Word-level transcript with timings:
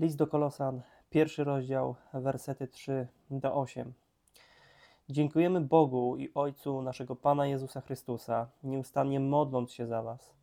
List 0.00 0.16
do 0.16 0.26
Kolosan, 0.26 0.82
pierwszy 1.10 1.44
rozdział, 1.44 1.94
wersety 2.14 2.68
3 2.68 3.08
do 3.30 3.54
8. 3.54 3.92
Dziękujemy 5.08 5.60
Bogu 5.60 6.16
i 6.16 6.34
Ojcu 6.34 6.82
naszego 6.82 7.16
Pana 7.16 7.46
Jezusa 7.46 7.80
Chrystusa, 7.80 8.48
nieustannie 8.62 9.20
modląc 9.20 9.72
się 9.72 9.86
za 9.86 10.02
Was. 10.02 10.34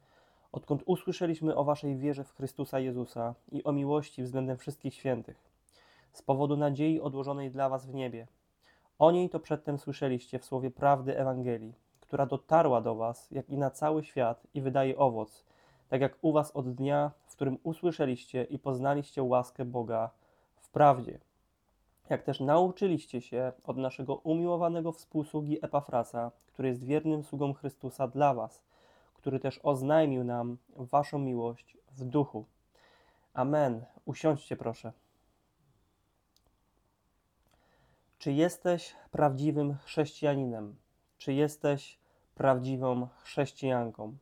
Odkąd 0.51 0.83
usłyszeliśmy 0.85 1.55
o 1.55 1.63
Waszej 1.63 1.97
wierze 1.97 2.23
w 2.23 2.33
Chrystusa 2.33 2.79
Jezusa 2.79 3.35
i 3.51 3.63
o 3.63 3.71
miłości 3.71 4.23
względem 4.23 4.57
wszystkich 4.57 4.93
świętych, 4.93 5.49
z 6.11 6.21
powodu 6.21 6.57
nadziei 6.57 7.01
odłożonej 7.01 7.51
dla 7.51 7.69
Was 7.69 7.85
w 7.85 7.93
niebie. 7.93 8.27
O 8.99 9.11
niej 9.11 9.29
to 9.29 9.39
przedtem 9.39 9.77
słyszeliście 9.77 10.39
w 10.39 10.45
słowie 10.45 10.71
prawdy 10.71 11.17
Ewangelii, 11.17 11.73
która 11.99 12.25
dotarła 12.25 12.81
do 12.81 12.95
Was, 12.95 13.31
jak 13.31 13.49
i 13.49 13.57
na 13.57 13.71
cały 13.71 14.03
świat 14.03 14.47
i 14.53 14.61
wydaje 14.61 14.97
owoc, 14.97 15.45
tak 15.89 16.01
jak 16.01 16.17
u 16.21 16.31
Was 16.31 16.51
od 16.51 16.73
dnia, 16.73 17.11
którym 17.35 17.57
usłyszeliście 17.63 18.43
i 18.43 18.59
poznaliście 18.59 19.23
łaskę 19.23 19.65
Boga 19.65 20.09
w 20.57 20.69
prawdzie. 20.69 21.19
Jak 22.09 22.23
też 22.23 22.39
nauczyliście 22.39 23.21
się 23.21 23.51
od 23.63 23.77
naszego 23.77 24.15
umiłowanego 24.15 24.91
współsługi 24.91 25.65
Epafrasa, 25.65 26.31
który 26.47 26.69
jest 26.69 26.83
wiernym 26.83 27.23
sługą 27.23 27.53
Chrystusa 27.53 28.07
dla 28.07 28.33
Was, 28.33 28.63
który 29.13 29.39
też 29.39 29.59
oznajmił 29.63 30.23
nam 30.23 30.57
Waszą 30.75 31.19
miłość 31.19 31.77
w 31.91 32.03
duchu. 32.03 32.45
Amen. 33.33 33.85
Usiądźcie 34.05 34.55
proszę. 34.55 34.91
Czy 38.17 38.33
jesteś 38.33 38.95
prawdziwym 39.11 39.77
chrześcijaninem? 39.77 40.75
Czy 41.17 41.33
jesteś 41.33 41.99
prawdziwą 42.35 43.07
chrześcijanką? 43.23 44.17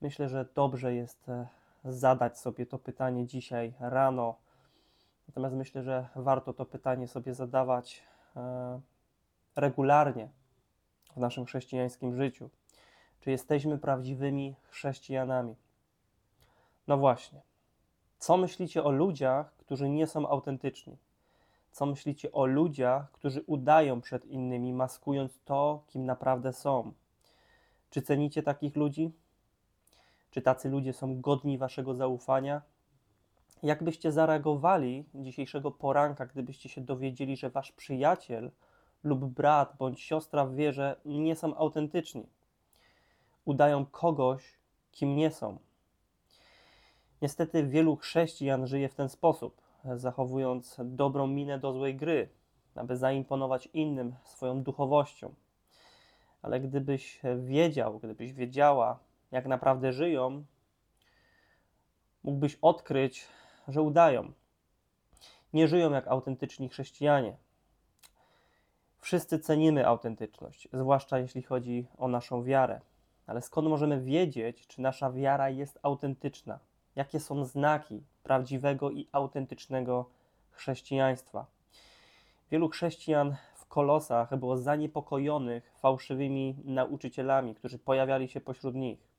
Myślę, 0.00 0.28
że 0.28 0.46
dobrze 0.54 0.94
jest 0.94 1.28
e, 1.28 1.46
zadać 1.84 2.38
sobie 2.38 2.66
to 2.66 2.78
pytanie 2.78 3.26
dzisiaj 3.26 3.74
rano. 3.80 4.36
Natomiast 5.28 5.54
myślę, 5.54 5.82
że 5.82 6.08
warto 6.16 6.52
to 6.52 6.66
pytanie 6.66 7.08
sobie 7.08 7.34
zadawać 7.34 8.02
e, 8.36 8.80
regularnie 9.56 10.28
w 11.16 11.16
naszym 11.16 11.44
chrześcijańskim 11.44 12.16
życiu. 12.16 12.50
Czy 13.20 13.30
jesteśmy 13.30 13.78
prawdziwymi 13.78 14.56
chrześcijanami? 14.70 15.56
No 16.86 16.98
właśnie. 16.98 17.42
Co 18.18 18.36
myślicie 18.36 18.84
o 18.84 18.90
ludziach, 18.90 19.56
którzy 19.56 19.88
nie 19.88 20.06
są 20.06 20.28
autentyczni? 20.28 20.96
Co 21.72 21.86
myślicie 21.86 22.32
o 22.32 22.46
ludziach, 22.46 23.10
którzy 23.10 23.42
udają 23.46 24.00
przed 24.00 24.24
innymi, 24.24 24.72
maskując 24.72 25.40
to, 25.44 25.84
kim 25.86 26.04
naprawdę 26.06 26.52
są? 26.52 26.92
Czy 27.90 28.02
cenicie 28.02 28.42
takich 28.42 28.76
ludzi? 28.76 29.12
Czy 30.32 30.42
tacy 30.42 30.68
ludzie 30.68 30.92
są 30.92 31.20
godni 31.20 31.58
waszego 31.58 31.94
zaufania? 31.94 32.62
Jak 33.62 33.84
byście 33.84 34.12
zareagowali 34.12 35.04
dzisiejszego 35.14 35.70
poranka, 35.70 36.26
gdybyście 36.26 36.68
się 36.68 36.80
dowiedzieli, 36.80 37.36
że 37.36 37.50
wasz 37.50 37.72
przyjaciel 37.72 38.50
lub 39.04 39.24
brat 39.24 39.76
bądź 39.78 40.00
siostra 40.00 40.46
w 40.46 40.54
wierze 40.54 40.96
nie 41.04 41.36
są 41.36 41.56
autentyczni? 41.56 42.26
Udają 43.44 43.86
kogoś, 43.86 44.58
kim 44.90 45.16
nie 45.16 45.30
są. 45.30 45.58
Niestety 47.22 47.66
wielu 47.66 47.96
chrześcijan 47.96 48.66
żyje 48.66 48.88
w 48.88 48.94
ten 48.94 49.08
sposób, 49.08 49.62
zachowując 49.96 50.76
dobrą 50.84 51.26
minę 51.26 51.58
do 51.58 51.72
złej 51.72 51.96
gry, 51.96 52.28
aby 52.74 52.96
zaimponować 52.96 53.68
innym 53.72 54.14
swoją 54.24 54.62
duchowością. 54.62 55.34
Ale 56.42 56.60
gdybyś 56.60 57.20
wiedział, 57.38 57.98
gdybyś 57.98 58.32
wiedziała, 58.32 58.98
jak 59.32 59.46
naprawdę 59.46 59.92
żyją, 59.92 60.44
mógłbyś 62.22 62.58
odkryć, 62.62 63.28
że 63.68 63.82
udają. 63.82 64.32
Nie 65.52 65.68
żyją 65.68 65.92
jak 65.92 66.08
autentyczni 66.08 66.68
chrześcijanie. 66.68 67.36
Wszyscy 68.98 69.38
cenimy 69.38 69.86
autentyczność, 69.86 70.68
zwłaszcza 70.72 71.18
jeśli 71.18 71.42
chodzi 71.42 71.86
o 71.98 72.08
naszą 72.08 72.44
wiarę. 72.44 72.80
Ale 73.26 73.42
skąd 73.42 73.68
możemy 73.68 74.00
wiedzieć, 74.00 74.66
czy 74.66 74.80
nasza 74.80 75.12
wiara 75.12 75.50
jest 75.50 75.78
autentyczna? 75.82 76.58
Jakie 76.96 77.20
są 77.20 77.44
znaki 77.44 78.02
prawdziwego 78.22 78.90
i 78.90 79.08
autentycznego 79.12 80.10
chrześcijaństwa? 80.50 81.46
Wielu 82.50 82.68
chrześcijan 82.68 83.36
w 83.54 83.66
kolosach 83.66 84.36
było 84.38 84.56
zaniepokojonych 84.56 85.72
fałszywymi 85.78 86.56
nauczycielami, 86.64 87.54
którzy 87.54 87.78
pojawiali 87.78 88.28
się 88.28 88.40
pośród 88.40 88.74
nich. 88.74 89.11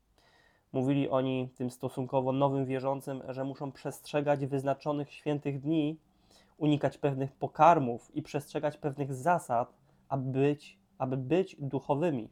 Mówili 0.74 1.10
oni 1.10 1.50
tym 1.56 1.72
stosunkowo 1.72 2.32
nowym 2.32 2.66
wierzącym, 2.66 3.24
że 3.30 3.44
muszą 3.44 3.72
przestrzegać 3.72 4.46
wyznaczonych 4.46 5.12
świętych 5.12 5.62
dni, 5.62 6.00
unikać 6.58 6.98
pewnych 6.98 7.32
pokarmów 7.32 8.16
i 8.16 8.22
przestrzegać 8.22 8.78
pewnych 8.78 9.14
zasad, 9.14 9.74
aby 10.10 10.32
być, 10.32 10.80
aby 10.98 11.18
być 11.18 11.56
duchowymi. 11.60 12.30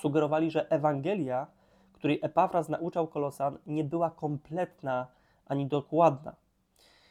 Sugerowali, 0.00 0.50
że 0.50 0.70
Ewangelia, 0.70 1.46
której 1.92 2.18
Epafras 2.22 2.68
nauczał 2.68 3.06
Kolosan, 3.08 3.58
nie 3.66 3.84
była 3.84 4.10
kompletna 4.10 5.06
ani 5.46 5.66
dokładna. 5.66 6.36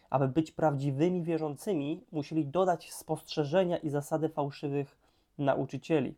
Aby 0.10 0.28
być 0.28 0.52
prawdziwymi 0.52 1.24
wierzącymi, 1.24 2.04
musieli 2.12 2.46
dodać 2.46 2.92
spostrzeżenia 2.92 3.78
i 3.78 3.90
zasady 3.90 4.30
fałszywych 4.30 4.98
nauczycieli. 5.38 6.16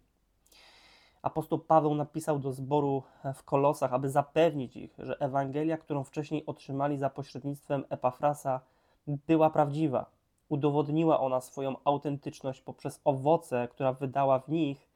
Apostoł 1.21 1.59
Paweł 1.59 1.95
napisał 1.95 2.39
do 2.39 2.51
zboru 2.51 3.03
w 3.35 3.43
Kolosach, 3.43 3.93
aby 3.93 4.09
zapewnić 4.09 4.77
ich, 4.77 4.95
że 4.99 5.19
Ewangelia, 5.19 5.77
którą 5.77 6.03
wcześniej 6.03 6.45
otrzymali 6.45 6.97
za 6.97 7.09
pośrednictwem 7.09 7.85
Epafrasa, 7.89 8.61
była 9.07 9.49
prawdziwa. 9.49 10.05
Udowodniła 10.49 11.19
ona 11.19 11.41
swoją 11.41 11.75
autentyczność 11.83 12.61
poprzez 12.61 13.01
owoce, 13.03 13.67
która 13.71 13.93
wydała 13.93 14.39
w 14.39 14.49
nich 14.49 14.89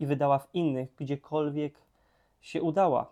i 0.00 0.06
wydała 0.06 0.38
w 0.38 0.54
innych, 0.54 0.94
gdziekolwiek 0.96 1.74
się 2.40 2.62
udała. 2.62 3.06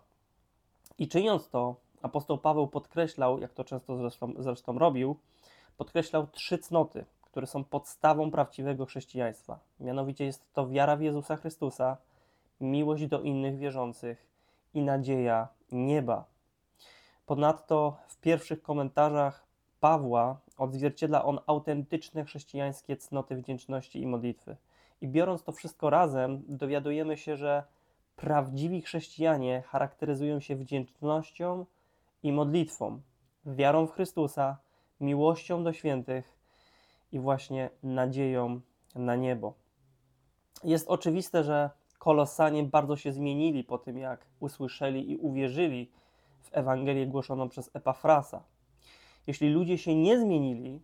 I 0.97 1.07
czyniąc 1.07 1.49
to, 1.49 1.75
apostoł 2.01 2.37
Paweł 2.37 2.67
podkreślał, 2.67 3.39
jak 3.39 3.53
to 3.53 3.63
często 3.63 3.97
zresztą, 3.97 4.33
zresztą 4.37 4.79
robił, 4.79 5.15
podkreślał 5.77 6.27
trzy 6.27 6.57
cnoty, 6.57 7.05
które 7.21 7.47
są 7.47 7.63
podstawą 7.63 8.31
prawdziwego 8.31 8.85
chrześcijaństwa. 8.85 9.59
Mianowicie 9.79 10.25
jest 10.25 10.53
to 10.53 10.67
wiara 10.67 10.95
w 10.95 11.01
Jezusa 11.01 11.35
Chrystusa, 11.35 11.97
miłość 12.61 13.07
do 13.07 13.21
innych 13.21 13.57
wierzących 13.57 14.27
i 14.73 14.81
nadzieja 14.81 15.47
nieba. 15.71 16.25
Ponadto 17.25 17.97
w 18.07 18.17
pierwszych 18.17 18.61
komentarzach 18.61 19.45
Pawła 19.79 20.39
odzwierciedla 20.57 21.25
on 21.25 21.39
autentyczne 21.47 22.25
chrześcijańskie 22.25 22.97
cnoty 22.97 23.35
wdzięczności 23.35 24.01
i 24.01 24.07
modlitwy. 24.07 24.57
I 25.01 25.07
biorąc 25.07 25.43
to 25.43 25.51
wszystko 25.51 25.89
razem, 25.89 26.43
dowiadujemy 26.47 27.17
się, 27.17 27.37
że 27.37 27.63
prawdziwi 28.15 28.81
chrześcijanie 28.81 29.61
charakteryzują 29.61 30.39
się 30.39 30.55
wdzięcznością 30.55 31.65
i 32.23 32.31
modlitwą, 32.31 33.01
wiarą 33.45 33.87
w 33.87 33.91
Chrystusa, 33.91 34.57
miłością 34.99 35.63
do 35.63 35.73
świętych 35.73 36.37
i 37.11 37.19
właśnie 37.19 37.69
nadzieją 37.83 38.61
na 38.95 39.15
niebo. 39.15 39.53
Jest 40.63 40.87
oczywiste, 40.87 41.43
że 41.43 41.69
Kolosanie 42.05 42.63
bardzo 42.63 42.95
się 42.95 43.11
zmienili 43.11 43.63
po 43.63 43.77
tym, 43.77 43.97
jak 43.97 44.25
usłyszeli 44.39 45.11
i 45.11 45.17
uwierzyli 45.17 45.91
w 46.41 46.49
Ewangelię 46.51 47.07
głoszoną 47.07 47.49
przez 47.49 47.69
Epafrasa. 47.73 48.43
Jeśli 49.27 49.49
ludzie 49.49 49.77
się 49.77 49.95
nie 49.95 50.19
zmienili, 50.19 50.81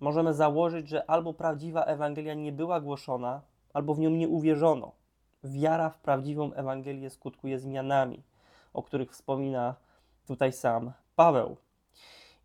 możemy 0.00 0.34
założyć, 0.34 0.88
że 0.88 1.10
albo 1.10 1.34
prawdziwa 1.34 1.84
Ewangelia 1.84 2.34
nie 2.34 2.52
była 2.52 2.80
głoszona, 2.80 3.42
albo 3.72 3.94
w 3.94 3.98
nią 3.98 4.10
nie 4.10 4.28
uwierzono. 4.28 4.92
Wiara 5.44 5.90
w 5.90 5.98
prawdziwą 5.98 6.52
Ewangelię 6.52 7.10
skutkuje 7.10 7.58
zmianami, 7.58 8.22
o 8.72 8.82
których 8.82 9.12
wspomina 9.12 9.74
tutaj 10.26 10.52
sam 10.52 10.92
Paweł. 11.16 11.56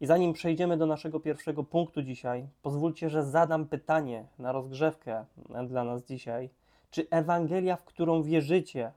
I 0.01 0.05
zanim 0.05 0.33
przejdziemy 0.33 0.77
do 0.77 0.85
naszego 0.85 1.19
pierwszego 1.19 1.63
punktu 1.63 2.03
dzisiaj, 2.03 2.47
pozwólcie, 2.61 3.09
że 3.09 3.23
zadam 3.23 3.65
pytanie 3.65 4.25
na 4.39 4.51
rozgrzewkę 4.51 5.25
dla 5.67 5.83
nas 5.83 6.05
dzisiaj 6.05 6.49
czy 6.95 7.07
Ewangelia, 7.09 7.75
w 7.75 7.83
którą 7.83 8.23
wierzycie, 8.23 8.91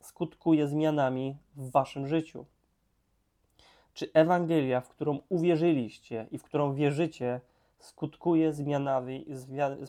skutkuje 0.00 0.68
zmianami 0.68 1.36
w 1.56 1.70
waszym 1.70 2.06
życiu? 2.06 2.46
Czy 3.94 4.12
Ewangelia, 4.12 4.80
w 4.80 4.88
którą 4.88 5.20
uwierzyliście 5.28 6.26
i 6.30 6.38
w 6.38 6.42
którą 6.42 6.74
wierzycie, 6.74 7.40
skutkuje 7.78 8.52
zmianami, 8.52 9.26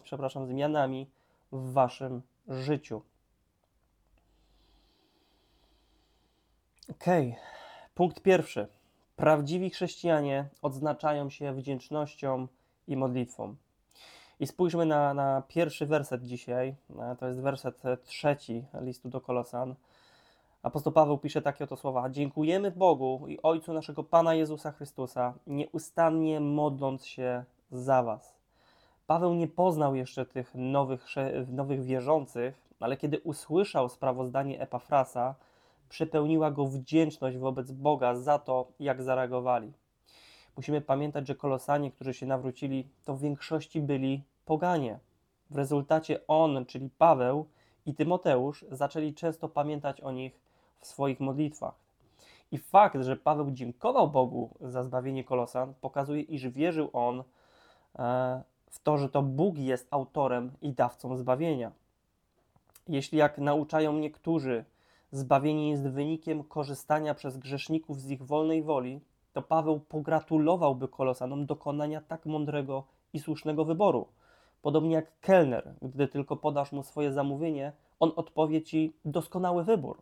przepraszam, 0.04 0.48
zmianami 0.48 1.10
w 1.52 1.74
waszym 1.74 2.22
życiu? 2.48 3.02
Ok, 6.90 7.06
punkt 7.96 8.22
pierwszy. 8.22 8.68
Prawdziwi 9.16 9.70
chrześcijanie 9.70 10.50
odznaczają 10.62 11.30
się 11.30 11.54
wdzięcznością 11.54 12.48
i 12.88 12.98
modlitwą. 12.98 13.56
I 14.40 14.48
spójrzmy 14.48 14.86
na, 14.86 15.14
na 15.14 15.44
pierwszy 15.48 15.86
werset 15.86 16.24
dzisiaj. 16.24 16.76
E, 17.00 17.16
to 17.20 17.28
jest 17.28 17.42
werset 17.42 17.82
trzeci 18.04 18.66
listu 18.82 19.10
do 19.10 19.22
Kolosan. 19.22 19.76
Apostoł 20.64 20.94
Paweł 20.94 21.18
pisze 21.18 21.42
takie 21.42 21.64
oto 21.64 21.78
słowa: 21.78 22.10
Dziękujemy 22.10 22.72
Bogu 22.72 23.26
i 23.28 23.42
Ojcu 23.42 23.74
naszego 23.74 24.04
Pana 24.04 24.36
Jezusa 24.36 24.72
Chrystusa, 24.72 25.34
nieustannie 25.48 26.40
modląc 26.40 27.06
się 27.06 27.44
za 27.72 28.04
Was. 28.04 28.36
Paweł 29.08 29.34
nie 29.34 29.48
poznał 29.48 29.96
jeszcze 29.96 30.26
tych 30.26 30.56
nowych, 30.56 31.06
nowych 31.48 31.84
wierzących, 31.84 32.70
ale 32.80 32.98
kiedy 32.98 33.20
usłyszał 33.20 33.90
sprawozdanie 33.90 34.62
Epafrasa, 34.62 35.36
przepełniła 35.90 36.52
go 36.52 36.66
wdzięczność 36.66 37.38
wobec 37.38 37.72
Boga 37.72 38.16
za 38.16 38.40
to, 38.40 38.68
jak 38.80 39.04
zareagowali. 39.04 39.74
Musimy 40.58 40.82
pamiętać, 40.82 41.28
że 41.28 41.36
kolosanie, 41.36 41.92
którzy 41.92 42.14
się 42.14 42.26
nawrócili, 42.26 42.88
to 43.06 43.16
w 43.16 43.22
większości 43.22 43.82
byli 43.82 44.24
poganie. 44.46 45.00
W 45.50 45.56
rezultacie 45.56 46.28
on, 46.28 46.66
czyli 46.66 46.90
Paweł 46.98 47.46
i 47.86 47.94
Tymoteusz, 47.94 48.66
zaczęli 48.72 49.14
często 49.14 49.50
pamiętać 49.50 50.02
o 50.02 50.12
nich 50.12 50.40
w 50.80 50.88
swoich 50.88 51.20
modlitwach. 51.20 51.74
I 52.52 52.58
fakt, 52.58 53.02
że 53.02 53.16
Paweł 53.16 53.52
dziękował 53.52 54.08
Bogu 54.08 54.50
za 54.62 54.84
zbawienie 54.84 55.24
kolosan, 55.24 55.74
pokazuje, 55.82 56.22
iż 56.22 56.50
wierzył 56.50 56.90
on 56.94 57.24
e, 58.00 58.44
w 58.70 58.80
to, 58.80 58.98
że 58.98 59.10
to 59.10 59.22
Bóg 59.22 59.58
jest 59.58 59.88
autorem 59.92 60.52
i 60.62 60.74
dawcą 60.74 61.18
zbawienia. 61.18 61.72
Jeśli, 62.88 63.18
jak 63.18 63.38
nauczają 63.38 63.94
niektórzy, 63.94 64.66
zbawienie 65.12 65.70
jest 65.70 65.88
wynikiem 65.88 66.44
korzystania 66.44 67.14
przez 67.14 67.38
grzeszników 67.38 68.02
z 68.02 68.10
ich 68.10 68.24
wolnej 68.24 68.64
woli, 68.64 69.02
to 69.36 69.42
Paweł 69.42 69.80
pogratulowałby 69.80 70.88
kolosanom 70.88 71.46
dokonania 71.46 72.02
tak 72.02 72.26
mądrego 72.26 72.84
i 73.14 73.20
słusznego 73.20 73.66
wyboru. 73.66 74.08
Podobnie 74.62 74.96
jak 74.96 75.20
kelner, 75.20 75.76
gdy 75.82 76.08
tylko 76.08 76.38
podasz 76.38 76.72
mu 76.72 76.84
swoje 76.84 77.14
zamówienie, 77.14 77.72
on 78.00 78.12
odpowie 78.16 78.62
ci 78.62 78.94
doskonały 79.06 79.64
wybór. 79.64 80.02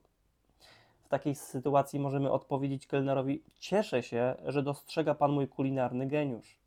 W 1.03 1.07
takiej 1.07 1.35
sytuacji 1.35 1.99
możemy 1.99 2.31
odpowiedzieć 2.31 2.87
kelnerowi: 2.87 3.43
Cieszę 3.59 4.03
się, 4.03 4.35
że 4.45 4.63
dostrzega 4.63 5.15
pan 5.15 5.31
mój 5.31 5.47
kulinarny 5.47 6.07
geniusz. 6.07 6.59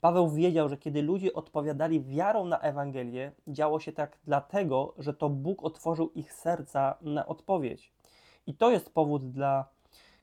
Paweł 0.00 0.30
wiedział, 0.30 0.68
że 0.68 0.76
kiedy 0.76 1.02
ludzie 1.02 1.32
odpowiadali 1.32 2.00
wiarą 2.00 2.44
na 2.44 2.58
Ewangelię, 2.58 3.32
działo 3.46 3.80
się 3.80 3.92
tak 3.92 4.18
dlatego, 4.24 4.94
że 4.98 5.14
to 5.14 5.28
Bóg 5.28 5.64
otworzył 5.64 6.10
ich 6.14 6.32
serca 6.32 6.94
na 7.00 7.26
odpowiedź. 7.26 7.92
I 8.46 8.54
to 8.54 8.70
jest 8.70 8.94
powód, 8.94 9.30
dla 9.30 9.68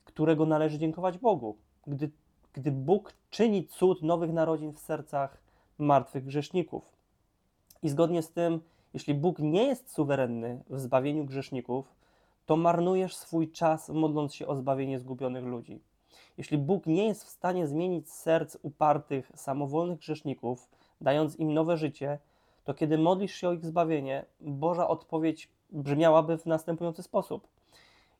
którego 0.04 0.46
należy 0.46 0.78
dziękować 0.78 1.18
Bogu. 1.18 1.58
Gdy, 1.86 2.10
gdy 2.52 2.72
Bóg 2.72 3.12
czyni 3.30 3.66
cud 3.66 4.02
nowych 4.02 4.32
narodzin 4.32 4.72
w 4.72 4.78
sercach 4.78 5.40
martwych 5.78 6.24
grzeszników. 6.24 6.84
I 7.82 7.88
zgodnie 7.88 8.22
z 8.22 8.32
tym, 8.32 8.60
jeśli 8.94 9.14
Bóg 9.14 9.38
nie 9.38 9.64
jest 9.64 9.90
suwerenny 9.90 10.62
w 10.70 10.80
zbawieniu 10.80 11.24
grzeszników, 11.24 11.94
to 12.46 12.56
marnujesz 12.56 13.16
swój 13.16 13.50
czas 13.50 13.88
modląc 13.88 14.34
się 14.34 14.46
o 14.46 14.56
zbawienie 14.56 14.98
zgubionych 14.98 15.44
ludzi. 15.44 15.80
Jeśli 16.38 16.58
Bóg 16.58 16.86
nie 16.86 17.06
jest 17.06 17.24
w 17.24 17.28
stanie 17.28 17.66
zmienić 17.66 18.12
serc 18.12 18.56
upartych, 18.62 19.32
samowolnych 19.34 19.98
grzeszników, 19.98 20.68
dając 21.00 21.38
im 21.38 21.54
nowe 21.54 21.76
życie, 21.76 22.18
to 22.64 22.74
kiedy 22.74 22.98
modlisz 22.98 23.34
się 23.34 23.48
o 23.48 23.52
ich 23.52 23.64
zbawienie, 23.64 24.24
Boża 24.40 24.88
odpowiedź 24.88 25.48
brzmiałaby 25.70 26.38
w 26.38 26.46
następujący 26.46 27.02
sposób: 27.02 27.48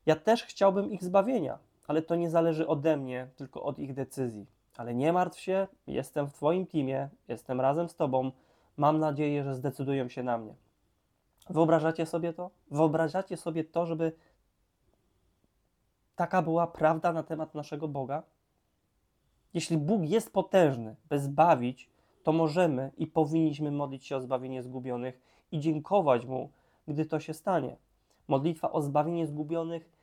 Ja 0.05 0.15
też 0.15 0.43
chciałbym 0.43 0.91
ich 0.91 1.03
zbawienia, 1.03 1.57
ale 1.91 2.01
to 2.01 2.15
nie 2.15 2.29
zależy 2.29 2.67
ode 2.67 2.97
mnie, 2.97 3.27
tylko 3.35 3.63
od 3.63 3.79
ich 3.79 3.93
decyzji. 3.93 4.45
Ale 4.77 4.95
nie 4.95 5.13
martw 5.13 5.39
się, 5.39 5.67
jestem 5.87 6.27
w 6.27 6.33
Twoim 6.33 6.67
teamie, 6.67 7.09
jestem 7.27 7.61
razem 7.61 7.89
z 7.89 7.95
Tobą, 7.95 8.31
mam 8.77 8.99
nadzieję, 8.99 9.43
że 9.43 9.55
zdecydują 9.55 10.09
się 10.09 10.23
na 10.23 10.37
mnie. 10.37 10.55
Wyobrażacie 11.49 12.05
sobie 12.05 12.33
to? 12.33 12.49
Wyobrażacie 12.71 13.37
sobie 13.37 13.63
to, 13.63 13.85
żeby 13.85 14.11
taka 16.15 16.41
była 16.41 16.67
prawda 16.67 17.13
na 17.13 17.23
temat 17.23 17.55
naszego 17.55 17.87
Boga? 17.87 18.23
Jeśli 19.53 19.77
Bóg 19.77 20.01
jest 20.03 20.33
potężny, 20.33 20.95
by 21.09 21.19
zbawić, 21.19 21.89
to 22.23 22.31
możemy 22.31 22.91
i 22.97 23.07
powinniśmy 23.07 23.71
modlić 23.71 24.05
się 24.05 24.15
o 24.15 24.21
zbawienie 24.21 24.63
zgubionych 24.63 25.21
i 25.51 25.59
dziękować 25.59 26.25
Mu, 26.25 26.49
gdy 26.87 27.05
to 27.05 27.19
się 27.19 27.33
stanie. 27.33 27.77
Modlitwa 28.27 28.71
o 28.71 28.81
zbawienie 28.81 29.27
zgubionych 29.27 30.00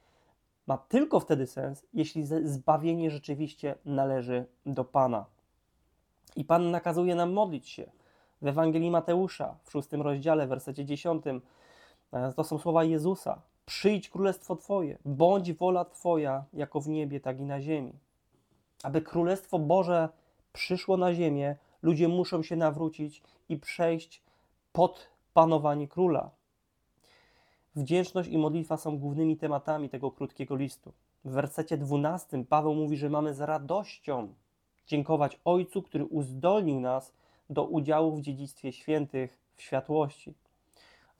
ma 0.69 0.79
tylko 0.79 1.21
wtedy 1.21 1.47
sens, 1.47 1.87
jeśli 1.95 2.27
zbawienie 2.45 3.11
rzeczywiście 3.11 3.75
należy 3.85 4.47
do 4.67 4.85
Pana. 4.85 5.27
I 6.37 6.45
Pan 6.45 6.71
nakazuje 6.71 7.15
nam 7.15 7.33
modlić 7.33 7.69
się. 7.69 7.91
W 8.43 8.47
Ewangelii 8.47 8.91
Mateusza, 8.91 9.55
w 9.65 9.71
szóstym 9.71 10.03
rozdziale, 10.03 10.47
w 10.47 10.49
wersecie 10.49 10.85
dziesiątym, 10.85 11.41
e, 12.13 12.33
to 12.33 12.45
są 12.45 12.59
słowa 12.59 12.85
Jezusa. 12.85 13.43
Przyjdź 13.67 14.09
królestwo 14.09 14.57
Twoje, 14.57 14.99
bądź 15.05 15.53
wola 15.53 15.85
Twoja, 15.85 16.45
jako 16.53 16.81
w 16.81 16.89
niebie, 16.89 17.21
tak 17.21 17.41
i 17.41 17.45
na 17.45 17.61
ziemi. 17.61 17.93
Aby 18.83 19.03
królestwo 19.03 19.59
Boże 19.59 20.09
przyszło 20.53 20.97
na 20.97 21.15
ziemię, 21.15 21.57
ludzie 21.83 22.09
muszą 22.09 22.43
się 22.43 22.57
nawrócić 22.57 23.23
i 23.49 23.57
przejść 23.57 24.23
pod 24.73 25.09
panowanie 25.35 25.89
króla. 25.89 26.31
Wdzięczność 27.79 28.29
i 28.29 28.39
modlitwa 28.39 28.77
są 28.77 28.99
głównymi 28.99 29.37
tematami 29.37 29.89
tego 29.89 30.11
krótkiego 30.11 30.57
listu. 30.57 30.93
W 31.25 31.31
wersecie 31.31 31.77
12 31.77 32.45
Paweł 32.45 32.75
mówi, 32.75 32.97
że 32.97 33.11
mamy 33.11 33.35
z 33.35 33.41
radością 33.41 34.35
dziękować 34.87 35.41
Ojcu, 35.45 35.83
który 35.83 36.05
uzdolnił 36.05 36.81
nas 36.81 37.13
do 37.51 37.65
udziału 37.65 38.17
w 38.17 38.21
dziedzictwie 38.21 38.73
świętych 38.73 39.39
w 39.57 39.63
światłości. 39.63 40.35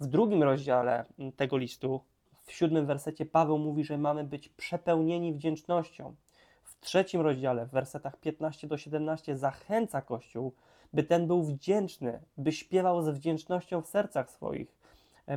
W 0.01 0.07
drugim 0.07 0.43
rozdziale 0.43 1.05
tego 1.37 1.57
listu, 1.57 2.01
w 2.43 2.53
siódmym 2.53 2.87
wersecie, 2.87 3.27
Paweł 3.27 3.59
mówi, 3.59 3.85
że 3.85 3.99
mamy 3.99 4.25
być 4.25 4.49
przepełnieni 4.49 5.33
wdzięcznością. 5.33 6.15
W 6.65 6.81
trzecim 6.81 7.21
rozdziale, 7.21 7.67
w 7.67 7.71
wersetach 7.71 8.17
15 8.17 8.67
do 8.67 8.77
17, 8.79 9.37
zachęca 9.37 10.03
Kościół, 10.03 10.53
by 10.93 11.05
ten 11.05 11.27
był 11.27 11.43
wdzięczny, 11.43 12.21
by 12.37 12.53
śpiewał 12.53 13.03
ze 13.03 13.13
wdzięcznością 13.13 13.83
w 13.83 13.87
sercach 13.87 14.31
swoich 14.31 14.77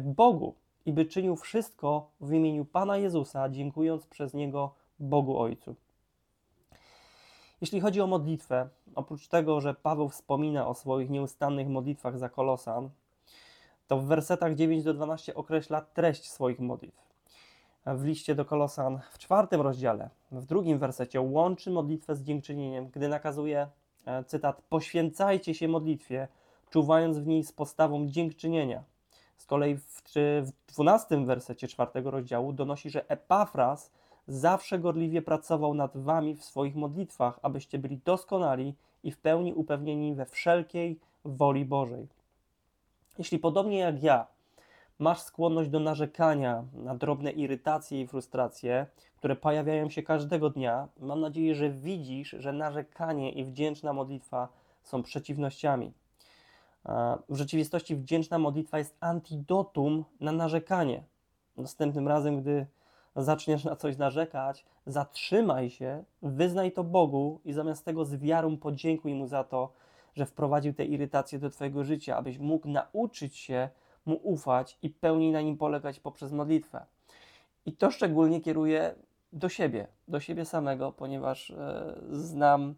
Bogu 0.02 0.56
i 0.86 0.94
by 0.94 1.06
czynił 1.06 1.36
wszystko 1.36 2.10
w 2.22 2.34
imieniu 2.34 2.66
Pana 2.66 2.98
Jezusa, 2.98 3.50
dziękując 3.50 4.08
przez 4.08 4.34
Niego 4.34 4.74
Bogu 5.00 5.40
Ojcu. 5.40 5.76
Jeśli 7.62 7.82
chodzi 7.82 8.02
o 8.02 8.08
modlitwę, 8.08 8.70
oprócz 8.96 9.28
tego, 9.28 9.62
że 9.62 9.74
Paweł 9.74 10.10
wspomina 10.10 10.68
o 10.68 10.74
swoich 10.74 11.10
nieustannych 11.10 11.68
modlitwach 11.68 12.18
za 12.18 12.30
Kolosan, 12.30 12.90
to 13.88 13.98
w 13.98 14.06
wersetach 14.06 14.56
9 14.56 14.84
do 14.84 14.94
12 14.94 15.36
określa 15.36 15.82
treść 15.82 16.32
swoich 16.32 16.60
modlitw. 16.60 17.12
W 17.86 18.04
liście 18.04 18.36
do 18.36 18.46
Kolosan 18.46 19.00
w 19.12 19.18
czwartym 19.18 19.62
rozdziale, 19.62 20.10
w 20.32 20.46
drugim 20.46 20.80
wersecie 20.80 21.22
łączy 21.22 21.72
modlitwę 21.72 22.16
z 22.16 22.24
dziękczynieniem, 22.24 22.90
gdy 22.90 23.08
nakazuje, 23.08 23.68
e, 24.06 24.24
cytat, 24.24 24.62
poświęcajcie 24.62 25.54
się 25.54 25.68
modlitwie, 25.68 26.28
czuwając 26.70 27.18
w 27.20 27.28
niej 27.28 27.44
z 27.44 27.52
postawą 27.52 28.08
dziękczynienia. 28.08 28.84
Z 29.42 29.46
kolei 29.46 29.76
w, 29.76 30.02
w 30.42 30.74
12 30.74 31.26
wersecie 31.26 31.68
czwartego 31.68 32.12
rozdziału 32.12 32.54
donosi, 32.54 32.90
że 32.90 33.10
Epafras 33.10 33.92
zawsze 34.28 34.80
gorliwie 34.80 35.22
pracował 35.22 35.74
nad 35.74 35.98
wami 35.98 36.36
w 36.36 36.46
swoich 36.46 36.76
modlitwach, 36.76 37.40
abyście 37.42 37.80
byli 37.80 37.98
doskonali 38.06 38.76
i 39.04 39.12
w 39.12 39.18
pełni 39.18 39.54
upewnieni 39.54 40.16
we 40.16 40.26
wszelkiej 40.26 41.00
woli 41.26 41.66
Bożej. 41.66 42.08
Jeśli 43.18 43.40
podobnie 43.40 43.80
jak 43.80 44.04
ja 44.04 44.28
masz 45.00 45.22
skłonność 45.22 45.70
do 45.70 45.80
narzekania 45.80 46.64
na 46.74 46.96
drobne 46.96 47.32
irytacje 47.32 48.02
i 48.02 48.08
frustracje, 48.08 48.86
które 49.18 49.36
pojawiają 49.36 49.90
się 49.90 50.04
każdego 50.04 50.50
dnia, 50.50 50.88
mam 51.00 51.22
nadzieję, 51.22 51.56
że 51.56 51.70
widzisz, 51.70 52.36
że 52.40 52.54
narzekanie 52.54 53.32
i 53.32 53.46
wdzięczna 53.46 53.94
modlitwa 53.94 54.48
są 54.84 55.04
przeciwnościami. 55.04 55.94
W 57.30 57.36
rzeczywistości 57.36 57.96
wdzięczna 57.96 58.40
modlitwa 58.40 58.78
jest 58.78 58.98
antidotum 59.00 60.06
na 60.20 60.32
narzekanie. 60.32 61.04
Następnym 61.58 62.08
razem, 62.08 62.42
gdy 62.42 62.66
zaczniesz 63.16 63.64
na 63.64 63.76
coś 63.76 63.98
narzekać, 63.98 64.66
zatrzymaj 64.86 65.70
się, 65.70 66.04
wyznaj 66.22 66.72
to 66.72 66.84
Bogu 66.84 67.42
i 67.46 67.54
zamiast 67.54 67.86
tego 67.86 68.06
z 68.06 68.16
wiarą 68.16 68.58
podziękuj 68.58 69.14
Mu 69.14 69.28
za 69.28 69.44
to, 69.44 69.74
że 70.16 70.26
wprowadził 70.26 70.74
te 70.74 70.86
irytacje 70.86 71.40
do 71.40 71.50
Twojego 71.50 71.84
życia, 71.84 72.18
abyś 72.18 72.40
mógł 72.40 72.68
nauczyć 72.68 73.38
się 73.38 73.70
Mu 74.06 74.16
ufać 74.16 74.78
i 74.82 74.90
pełniej 74.90 75.32
na 75.32 75.42
Nim 75.42 75.58
polegać 75.58 76.00
poprzez 76.00 76.32
modlitwę. 76.32 76.86
I 77.66 77.74
to 77.74 77.92
szczególnie 77.92 78.42
kieruję 78.42 78.96
do 79.34 79.50
siebie, 79.50 79.88
do 80.08 80.20
siebie 80.20 80.46
samego, 80.46 80.92
ponieważ 80.92 81.52
e, 81.52 81.96
znam, 82.12 82.76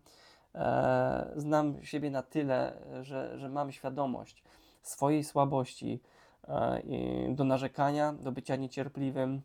znam 1.35 1.83
siebie 1.83 2.11
na 2.11 2.23
tyle, 2.23 2.73
że, 3.01 3.39
że 3.39 3.49
mam 3.49 3.71
świadomość 3.71 4.43
swojej 4.81 5.23
słabości 5.23 5.99
e, 6.47 6.81
do 7.29 7.43
narzekania, 7.43 8.13
do 8.13 8.31
bycia 8.31 8.55
niecierpliwym, 8.55 9.41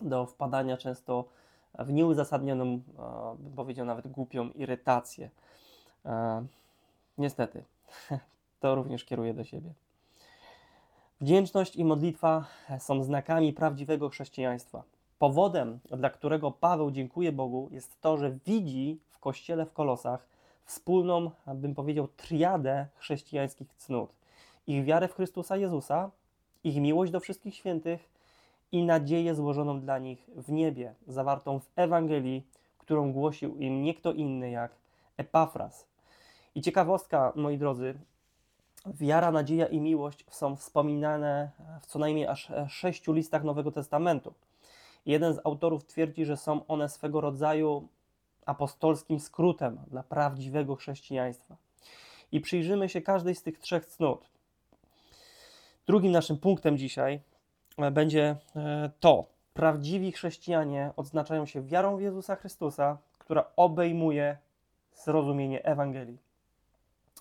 do 0.00 0.26
wpadania 0.26 0.76
często 0.76 1.24
w 1.78 1.92
nieuzasadnioną, 1.92 2.64
e, 2.64 2.80
bym 3.38 3.52
powiedział 3.52 3.86
nawet 3.86 4.08
głupią 4.08 4.50
irytację. 4.50 5.30
E, 6.04 6.46
Niestety, 7.18 7.64
to 8.60 8.74
również 8.74 9.04
kieruję 9.04 9.34
do 9.34 9.44
siebie. 9.44 9.72
Wdzięczność 11.20 11.76
i 11.76 11.84
modlitwa 11.84 12.44
są 12.78 13.04
znakami 13.04 13.52
prawdziwego 13.52 14.08
chrześcijaństwa. 14.08 14.82
powodem, 15.18 15.80
dla 15.90 16.10
którego 16.10 16.50
Paweł 16.50 16.90
dziękuje 16.90 17.32
Bogu, 17.32 17.68
jest 17.72 18.00
to, 18.00 18.16
że 18.16 18.38
widzi 18.46 19.00
kościele 19.24 19.66
w 19.66 19.72
Kolosach 19.72 20.26
wspólną, 20.64 21.30
bym 21.46 21.74
powiedział, 21.74 22.08
triadę 22.08 22.86
chrześcijańskich 22.94 23.74
cnót. 23.74 24.10
Ich 24.66 24.84
wiarę 24.84 25.08
w 25.08 25.14
Chrystusa 25.14 25.56
Jezusa, 25.56 26.10
ich 26.64 26.76
miłość 26.80 27.12
do 27.12 27.20
wszystkich 27.20 27.54
świętych 27.54 28.10
i 28.72 28.82
nadzieję 28.82 29.34
złożoną 29.34 29.80
dla 29.80 29.98
nich 29.98 30.30
w 30.36 30.52
niebie, 30.52 30.94
zawartą 31.06 31.60
w 31.60 31.70
Ewangelii, 31.76 32.46
którą 32.78 33.12
głosił 33.12 33.56
im 33.56 33.82
nie 33.82 33.94
kto 33.94 34.12
inny 34.12 34.50
jak 34.50 34.72
Epafras. 35.16 35.86
I 36.54 36.60
ciekawostka, 36.62 37.32
moi 37.36 37.58
drodzy, 37.58 37.94
wiara, 38.86 39.30
nadzieja 39.30 39.66
i 39.66 39.80
miłość 39.80 40.24
są 40.30 40.56
wspominane 40.56 41.50
w 41.80 41.86
co 41.86 41.98
najmniej 41.98 42.26
aż 42.26 42.52
sześciu 42.68 43.12
listach 43.12 43.44
Nowego 43.44 43.72
Testamentu. 43.72 44.34
Jeden 45.06 45.34
z 45.34 45.40
autorów 45.44 45.84
twierdzi, 45.84 46.24
że 46.24 46.36
są 46.36 46.66
one 46.66 46.88
swego 46.88 47.20
rodzaju 47.20 47.88
apostolskim 48.46 49.20
skrótem 49.20 49.80
dla 49.86 50.02
prawdziwego 50.02 50.76
chrześcijaństwa. 50.76 51.56
I 52.32 52.40
przyjrzymy 52.40 52.88
się 52.88 53.02
każdej 53.02 53.34
z 53.34 53.42
tych 53.42 53.58
trzech 53.58 53.86
cnót. 53.86 54.30
Drugim 55.86 56.12
naszym 56.12 56.38
punktem 56.38 56.78
dzisiaj 56.78 57.20
e, 57.78 57.90
będzie 57.90 58.36
e, 58.56 58.90
to. 59.00 59.34
Prawdziwi 59.54 60.12
chrześcijanie 60.12 60.90
odznaczają 60.96 61.46
się 61.46 61.62
wiarą 61.62 61.96
w 61.96 62.00
Jezusa 62.00 62.36
Chrystusa, 62.36 62.98
która 63.18 63.44
obejmuje 63.56 64.38
zrozumienie 64.94 65.64
Ewangelii. 65.64 66.18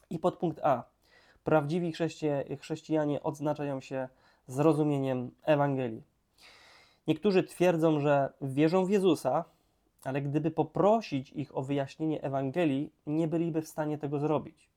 I 0.10 0.20
podpunkt 0.20 0.60
A. 0.64 0.84
Prawdziwi 1.44 1.94
chrześcijanie 2.60 3.24
odznaczają 3.24 3.82
się 3.82 4.08
zrozumieniem 4.48 5.32
Ewangelii. 5.44 6.04
Niektórzy 7.08 7.44
twierdzą, 7.44 8.00
że 8.00 8.34
wierzą 8.42 8.86
w 8.86 8.90
Jezusa, 8.90 9.46
ale 10.08 10.22
gdyby 10.22 10.52
poprosić 10.52 11.32
ich 11.32 11.58
o 11.58 11.62
wyjaśnienie 11.62 12.22
Ewangelii, 12.24 12.92
nie 13.08 13.28
byliby 13.28 13.62
w 13.62 13.68
stanie 13.68 13.98
tego 13.98 14.20
zrobić. 14.20 14.70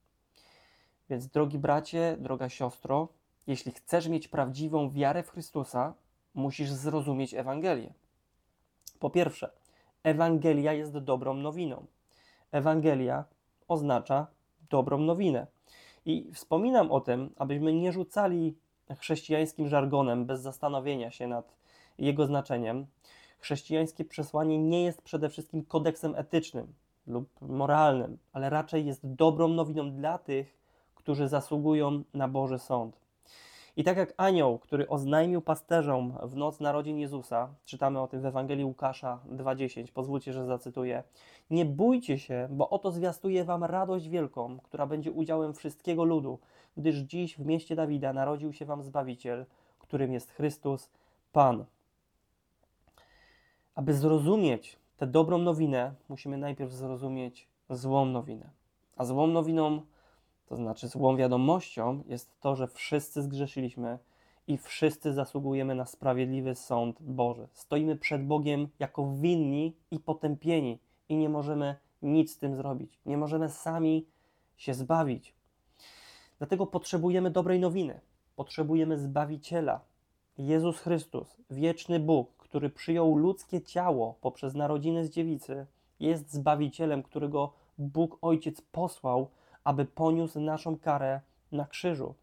Więc, 1.11 1.27
drogi 1.27 1.59
bracie, 1.59 2.17
droga 2.21 2.49
siostro, 2.49 3.09
jeśli 3.47 3.73
chcesz 3.73 4.09
mieć 4.09 4.29
prawdziwą 4.29 4.91
wiarę 4.91 5.23
w 5.23 5.31
Chrystusa, 5.31 5.95
musisz 6.35 6.71
zrozumieć 6.71 7.35
Ewangelię. 7.35 7.93
Po 8.99 9.11
pierwsze, 9.11 9.51
Ewangelia 10.03 10.73
jest 10.73 10.99
dobrą 10.99 11.35
nowiną. 11.35 11.87
Ewangelia 12.53 13.25
oznacza 13.69 14.27
dobrą 14.71 14.99
nowinę. 14.99 15.47
I 16.05 16.31
wspominam 16.33 16.93
o 16.93 17.01
tym, 17.01 17.35
abyśmy 17.37 17.73
nie 17.73 17.93
rzucali 17.93 18.57
chrześcijańskim 18.99 19.69
żargonem 19.69 20.27
bez 20.27 20.41
zastanowienia 20.41 21.11
się 21.11 21.27
nad 21.27 21.57
jego 21.99 22.27
znaczeniem. 22.27 22.87
Chrześcijańskie 23.39 24.05
przesłanie 24.05 24.59
nie 24.59 24.85
jest 24.85 25.03
przede 25.03 25.29
wszystkim 25.29 25.65
kodeksem 25.65 26.15
etycznym 26.15 26.75
lub 27.07 27.29
moralnym, 27.41 28.19
ale 28.33 28.51
raczej 28.51 28.87
jest 28.87 29.01
dobrą 29.15 29.49
nowiną 29.49 29.93
dla 29.93 30.19
tych, 30.19 30.59
którzy 30.95 31.29
zasługują 31.29 32.03
na 32.15 32.29
Boży 32.29 32.59
Sąd. 32.59 33.07
I 33.77 33.85
tak 33.85 33.97
jak 33.97 34.15
anioł, 34.17 34.59
który 34.59 34.89
oznajmił 34.89 35.41
pasterzom 35.43 36.19
w 36.23 36.37
noc 36.37 36.61
narodzin 36.61 36.99
Jezusa, 36.99 37.49
czytamy 37.65 38.01
o 38.01 38.09
tym 38.09 38.21
w 38.21 38.27
Ewangelii 38.27 38.65
Łukasza 38.65 39.21
2:10, 39.31 39.93
pozwólcie, 39.93 40.33
że 40.33 40.47
zacytuję: 40.47 41.03
Nie 41.51 41.65
bójcie 41.65 42.19
się, 42.19 42.49
bo 42.51 42.71
oto 42.71 42.91
zwiastuje 42.91 43.45
wam 43.45 43.65
radość 43.65 44.09
wielką, 44.09 44.59
która 44.63 44.87
będzie 44.87 45.13
udziałem 45.13 45.55
wszystkiego 45.55 46.05
ludu, 46.05 46.39
gdyż 46.77 46.97
dziś 46.97 47.37
w 47.37 47.47
mieście 47.47 47.77
Dawida 47.77 48.13
narodził 48.13 48.53
się 48.53 48.65
wam 48.65 48.83
Zbawiciel, 48.83 49.47
którym 49.79 50.13
jest 50.13 50.31
Chrystus 50.31 50.91
Pan. 51.33 51.65
Aby 53.77 53.95
zrozumieć 53.95 54.79
tę 54.97 55.07
dobrą 55.07 55.39
nowinę, 55.39 55.95
musimy 56.09 56.39
najpierw 56.39 56.73
zrozumieć 56.73 57.49
złą 57.71 58.07
nowinę. 58.07 58.51
A 58.97 59.05
złą 59.05 59.27
nowiną 59.27 59.83
to 60.47 60.57
znaczy, 60.57 60.89
złą 60.89 61.17
wiadomością 61.17 62.03
jest 62.07 62.41
to, 62.41 62.57
że 62.57 62.69
wszyscy 62.69 63.23
zgrzeszyliśmy 63.23 63.99
i 64.47 64.59
wszyscy 64.59 65.13
zasługujemy 65.13 65.75
na 65.75 65.87
sprawiedliwy 65.87 66.55
sąd 66.55 67.03
Boży. 67.03 67.49
Stoimy 67.53 67.97
przed 67.97 68.27
Bogiem 68.27 68.69
jako 68.79 69.13
winni 69.13 69.77
i 69.91 70.01
potępieni 70.01 70.79
i 71.09 71.17
nie 71.17 71.29
możemy 71.29 71.77
nic 72.03 72.33
z 72.35 72.39
tym 72.39 72.57
zrobić. 72.57 72.99
Nie 73.07 73.17
możemy 73.17 73.49
sami 73.49 74.07
się 74.57 74.75
zbawić. 74.75 75.35
Dlatego 76.39 76.67
potrzebujemy 76.67 77.31
dobrej 77.31 77.61
nowiny. 77.61 78.01
Potrzebujemy 78.37 78.99
Zbawiciela. 78.99 79.81
Jezus 80.39 80.79
Chrystus, 80.79 81.37
wieczny 81.51 82.01
Bóg, 82.01 82.36
który 82.49 82.71
przyjął 82.71 83.17
ludzkie 83.17 83.63
ciało 83.63 84.15
poprzez 84.21 84.55
narodziny 84.55 85.05
z 85.05 85.11
dziewicy, 85.11 85.67
jest 86.01 86.33
Zbawicielem, 86.33 87.03
którego 87.03 87.53
Bóg 87.79 88.19
Ojciec 88.23 88.61
posłał 88.61 89.29
aby 89.67 89.85
poniósł 89.85 90.41
naszą 90.41 90.79
karę 90.79 91.21
na 91.53 91.67
krzyżu. 91.67 92.15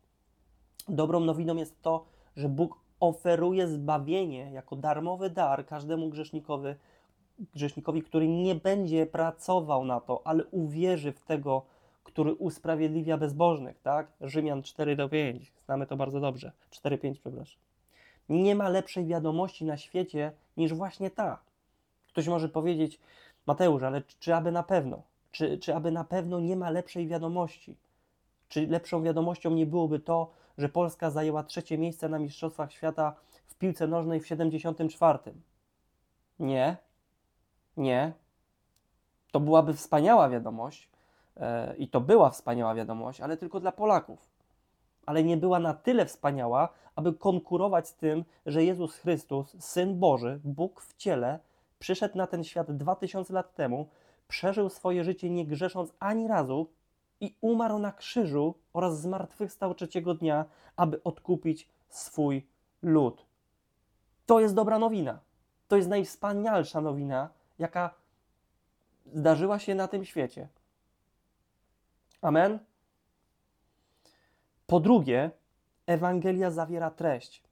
Dobrą 0.89 1.19
nowiną 1.19 1.55
jest 1.55 1.81
to, 1.81 2.05
że 2.35 2.49
Bóg 2.49 2.79
oferuje 2.99 3.67
zbawienie 3.67 4.51
jako 4.51 4.75
darmowy 4.75 5.29
dar 5.29 5.65
każdemu 5.65 6.09
grzesznikowi, 6.09 6.67
grzesznikowi, 7.39 8.01
który 8.01 8.27
nie 8.27 8.55
będzie 8.55 9.05
pracował 9.05 9.85
na 9.85 9.99
to, 9.99 10.21
ale 10.25 10.45
uwierzy 10.45 11.11
w 11.11 11.21
tego, 11.21 11.61
który 12.03 12.33
usprawiedliwia 12.33 13.17
bezbożnych, 13.17 13.81
tak? 13.81 14.07
Rzymian 14.21 14.63
4 14.63 14.95
do 14.95 15.09
5. 15.09 15.53
Znamy 15.65 15.87
to 15.87 15.97
bardzo 15.97 16.19
dobrze. 16.19 16.51
4-5, 16.71 17.19
przepraszam. 17.19 17.59
Nie 18.29 18.55
ma 18.55 18.69
lepszej 18.69 19.05
wiadomości 19.05 19.65
na 19.65 19.77
świecie 19.77 20.31
niż 20.57 20.73
właśnie 20.73 21.11
ta. 21.11 21.39
Ktoś 22.07 22.27
może 22.27 22.49
powiedzieć, 22.49 22.99
Mateusz, 23.45 23.83
ale 23.83 24.01
czy 24.19 24.35
aby 24.35 24.51
na 24.51 24.63
pewno? 24.63 25.01
Czy, 25.31 25.57
czy 25.57 25.75
aby 25.75 25.91
na 25.91 26.03
pewno 26.03 26.39
nie 26.39 26.55
ma 26.55 26.69
lepszej 26.69 27.07
wiadomości? 27.07 27.77
Czy 28.49 28.67
lepszą 28.67 29.03
wiadomością 29.03 29.51
nie 29.51 29.65
byłoby 29.65 29.99
to, 29.99 30.31
że 30.57 30.69
Polska 30.69 31.09
zajęła 31.09 31.43
trzecie 31.43 31.77
miejsce 31.77 32.09
na 32.09 32.19
Mistrzostwach 32.19 32.71
Świata 32.71 33.15
w 33.45 33.55
piłce 33.55 33.87
nożnej 33.87 34.19
w 34.19 34.27
74? 34.27 35.19
Nie. 36.39 36.77
Nie. 37.77 38.13
To 39.31 39.39
byłaby 39.39 39.73
wspaniała 39.73 40.29
wiadomość 40.29 40.89
yy, 41.35 41.43
i 41.77 41.87
to 41.87 42.01
była 42.01 42.29
wspaniała 42.29 42.75
wiadomość, 42.75 43.21
ale 43.21 43.37
tylko 43.37 43.59
dla 43.59 43.71
Polaków. 43.71 44.32
Ale 45.05 45.23
nie 45.23 45.37
była 45.37 45.59
na 45.59 45.73
tyle 45.73 46.05
wspaniała, 46.05 46.69
aby 46.95 47.13
konkurować 47.13 47.87
z 47.87 47.95
tym, 47.95 48.25
że 48.45 48.63
Jezus 48.63 48.95
Chrystus, 48.95 49.55
Syn 49.59 49.99
Boży, 49.99 50.39
Bóg 50.43 50.81
w 50.81 50.95
ciele, 50.95 51.39
przyszedł 51.79 52.17
na 52.17 52.27
ten 52.27 52.43
świat 52.43 52.77
2000 52.77 53.33
lat 53.33 53.55
temu, 53.55 53.89
przeżył 54.27 54.69
swoje 54.69 55.03
życie 55.03 55.29
nie 55.29 55.45
grzesząc 55.45 55.93
ani 55.99 56.27
razu 56.27 56.69
i 57.19 57.35
umarł 57.41 57.79
na 57.79 57.91
krzyżu 57.91 58.55
oraz 58.73 59.01
zmartwychwstał 59.01 59.75
trzeciego 59.75 60.13
dnia, 60.13 60.45
aby 60.75 61.03
odkupić 61.03 61.69
swój 61.89 62.47
lud. 62.81 63.25
To 64.25 64.39
jest 64.39 64.55
dobra 64.55 64.79
nowina. 64.79 65.19
To 65.67 65.75
jest 65.75 65.89
najwspanialsza 65.89 66.81
nowina, 66.81 67.29
jaka 67.59 67.93
zdarzyła 69.13 69.59
się 69.59 69.75
na 69.75 69.87
tym 69.87 70.05
świecie. 70.05 70.47
Amen. 72.21 72.59
Po 74.73 74.79
drugie, 74.79 75.31
Ewangelia 75.85 76.51
zawiera 76.51 76.91
treść. 76.91 77.43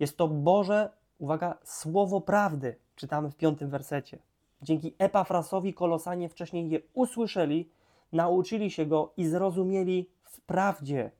Jest 0.00 0.16
to 0.16 0.28
Boże, 0.28 0.90
uwaga, 1.18 1.58
słowo 1.64 2.20
prawdy. 2.20 2.76
Czytamy 2.96 3.30
w 3.30 3.36
piątym 3.36 3.70
wersecie. 3.70 4.18
Dzięki 4.62 4.94
Epafrasowi 4.98 5.74
Kolosanie 5.74 6.28
wcześniej 6.28 6.70
je 6.70 6.80
usłyszeli, 6.94 7.70
nauczyli 8.12 8.70
się 8.70 8.86
go 8.86 9.12
i 9.16 9.26
zrozumieli 9.26 10.10
w 10.22 10.40
prawdzie. 10.40 11.10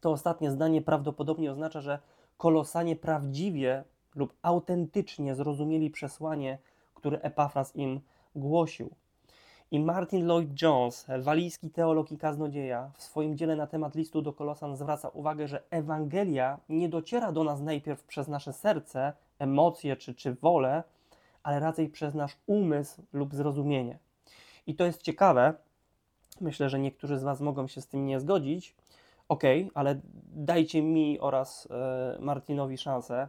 To 0.00 0.10
ostatnie 0.10 0.50
zdanie 0.50 0.82
prawdopodobnie 0.82 1.52
oznacza, 1.52 1.80
że 1.80 1.98
Kolosanie 2.36 2.96
prawdziwie 2.96 3.84
lub 4.14 4.34
autentycznie 4.42 5.34
zrozumieli 5.34 5.90
przesłanie, 5.90 6.58
które 6.94 7.20
Epafras 7.20 7.76
im 7.76 8.00
głosił. 8.34 8.90
I 9.72 9.80
Martin 9.80 10.26
Lloyd 10.26 10.62
Jones, 10.62 11.06
walijski 11.18 11.70
teolog 11.70 12.12
i 12.12 12.18
kaznodzieja, 12.18 12.90
w 12.94 13.02
swoim 13.02 13.36
dziele 13.36 13.56
na 13.56 13.66
temat 13.66 13.94
listu 13.94 14.22
do 14.22 14.32
Kolosan 14.32 14.76
zwraca 14.76 15.08
uwagę, 15.08 15.48
że 15.48 15.62
Ewangelia 15.70 16.58
nie 16.68 16.88
dociera 16.88 17.32
do 17.32 17.44
nas 17.44 17.60
najpierw 17.60 18.04
przez 18.04 18.28
nasze 18.28 18.52
serce, 18.52 19.12
emocje 19.38 19.96
czy, 19.96 20.14
czy 20.14 20.34
wolę, 20.34 20.82
ale 21.42 21.60
raczej 21.60 21.88
przez 21.88 22.14
nasz 22.14 22.36
umysł 22.46 23.02
lub 23.12 23.34
zrozumienie. 23.34 23.98
I 24.66 24.74
to 24.74 24.84
jest 24.84 25.02
ciekawe. 25.02 25.54
Myślę, 26.40 26.68
że 26.68 26.78
niektórzy 26.78 27.18
z 27.18 27.22
Was 27.22 27.40
mogą 27.40 27.66
się 27.66 27.80
z 27.80 27.86
tym 27.86 28.06
nie 28.06 28.20
zgodzić. 28.20 28.74
Ok, 29.28 29.42
ale 29.74 30.00
dajcie 30.34 30.82
mi 30.82 31.20
oraz 31.20 31.68
e, 31.70 32.16
Martinowi 32.20 32.78
szansę. 32.78 33.28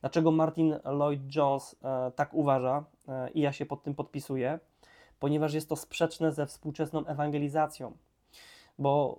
Dlaczego 0.00 0.30
Martin 0.30 0.76
Lloyd 0.84 1.36
Jones 1.36 1.76
e, 1.82 2.12
tak 2.16 2.34
uważa 2.34 2.84
e, 3.08 3.30
i 3.30 3.40
ja 3.40 3.52
się 3.52 3.66
pod 3.66 3.82
tym 3.82 3.94
podpisuję? 3.94 4.58
Ponieważ 5.20 5.54
jest 5.54 5.68
to 5.68 5.76
sprzeczne 5.76 6.32
ze 6.32 6.46
współczesną 6.46 7.06
ewangelizacją. 7.06 7.92
Bo 8.78 9.18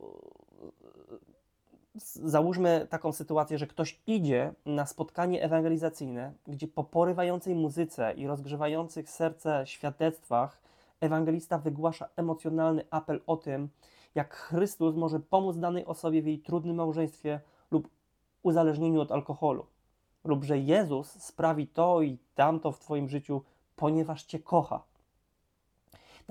załóżmy 2.24 2.88
taką 2.90 3.12
sytuację, 3.12 3.58
że 3.58 3.68
ktoś 3.68 4.00
idzie 4.08 4.54
na 4.66 4.86
spotkanie 4.86 5.44
ewangelizacyjne, 5.44 6.34
gdzie 6.48 6.68
po 6.68 6.84
porywającej 6.84 7.56
muzyce 7.56 8.14
i 8.14 8.28
rozgrzewających 8.28 9.10
serce 9.10 9.64
świadectwach 9.66 10.62
ewangelista 11.02 11.58
wygłasza 11.58 12.10
emocjonalny 12.16 12.86
apel 12.90 13.22
o 13.28 13.38
tym, 13.38 13.70
jak 14.16 14.36
Chrystus 14.36 14.96
może 14.96 15.20
pomóc 15.20 15.58
danej 15.58 15.86
osobie 15.86 16.22
w 16.22 16.28
jej 16.28 16.40
trudnym 16.40 16.76
małżeństwie 16.76 17.40
lub 17.72 17.90
uzależnieniu 18.44 19.02
od 19.02 19.12
alkoholu, 19.12 19.66
lub 20.24 20.44
że 20.44 20.58
Jezus 20.58 21.08
sprawi 21.10 21.68
to 21.68 22.02
i 22.02 22.18
tamto 22.36 22.72
w 22.72 22.80
Twoim 22.80 23.10
życiu, 23.10 23.42
ponieważ 23.76 24.24
Cię 24.24 24.40
kocha. 24.40 24.84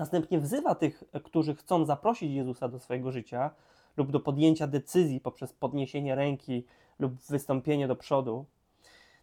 Następnie 0.01 0.39
wzywa 0.39 0.75
tych, 0.75 1.03
którzy 1.23 1.55
chcą 1.55 1.85
zaprosić 1.85 2.31
Jezusa 2.31 2.67
do 2.67 2.79
swojego 2.79 3.11
życia 3.11 3.51
lub 3.97 4.11
do 4.11 4.19
podjęcia 4.19 4.67
decyzji 4.67 5.19
poprzez 5.19 5.53
podniesienie 5.53 6.15
ręki 6.15 6.65
lub 6.99 7.13
wystąpienie 7.13 7.87
do 7.87 7.95
przodu. 7.95 8.45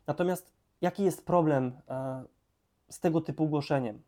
Natomiast 0.06 0.52
jaki 0.80 1.04
jest 1.04 1.26
problem 1.26 1.73
e, 1.88 2.25
z 2.88 3.00
tego 3.00 3.20
typu 3.20 3.49
głoszeniem? 3.49 4.02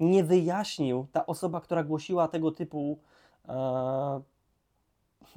Nie 0.00 0.24
wyjaśnił 0.24 1.06
ta 1.12 1.26
osoba, 1.26 1.60
która 1.60 1.84
głosiła 1.84 2.28
tego 2.28 2.50
typu 2.50 2.98
e, 3.48 4.20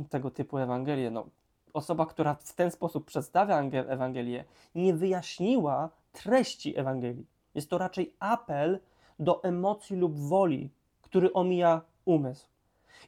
tego 0.09 0.31
typu 0.31 0.57
Ewangelię, 0.57 1.11
no, 1.11 1.25
osoba, 1.73 2.05
która 2.05 2.33
w 2.33 2.53
ten 2.53 2.71
sposób 2.71 3.05
przedstawia 3.05 3.59
Ewangelię, 3.87 4.45
nie 4.75 4.93
wyjaśniła 4.93 5.89
treści 6.11 6.79
Ewangelii. 6.79 7.25
Jest 7.55 7.69
to 7.69 7.77
raczej 7.77 8.13
apel 8.19 8.79
do 9.21 9.43
emocji 9.43 9.95
lub 9.95 10.19
woli, 10.19 10.69
który 11.01 11.33
omija 11.33 11.81
umysł. 12.05 12.47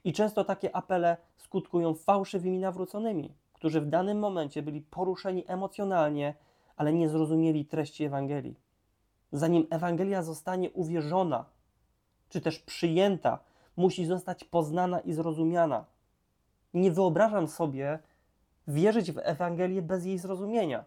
I 0.03 0.13
często 0.13 0.43
takie 0.43 0.75
apele 0.75 1.17
skutkują 1.37 1.93
fałszywymi 1.93 2.59
nawróconymi, 2.59 3.33
którzy 3.53 3.81
w 3.81 3.89
danym 3.89 4.19
momencie 4.19 4.61
byli 4.61 4.81
poruszeni 4.81 5.43
emocjonalnie, 5.47 6.33
ale 6.77 6.93
nie 6.93 7.09
zrozumieli 7.09 7.65
treści 7.65 8.03
Ewangelii. 8.03 8.55
Zanim 9.31 9.67
Ewangelia 9.69 10.23
zostanie 10.23 10.71
uwierzona, 10.71 11.45
czy 12.29 12.41
też 12.41 12.59
przyjęta, 12.59 13.39
musi 13.77 14.05
zostać 14.05 14.43
poznana 14.43 14.99
i 14.99 15.13
zrozumiana. 15.13 15.85
Nie 16.73 16.91
wyobrażam 16.91 17.47
sobie 17.47 17.99
wierzyć 18.67 19.11
w 19.11 19.17
Ewangelię 19.17 19.81
bez 19.81 20.05
jej 20.05 20.17
zrozumienia. 20.17 20.85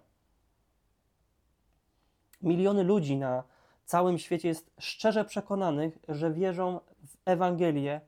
Miliony 2.43 2.83
ludzi 2.85 3.17
na 3.17 3.43
całym 3.87 4.19
świecie 4.19 4.49
jest 4.49 4.71
szczerze 4.79 5.25
przekonanych, 5.25 5.99
że 6.09 6.33
wierzą 6.33 6.81
w 7.07 7.17
Ewangelię, 7.25 8.01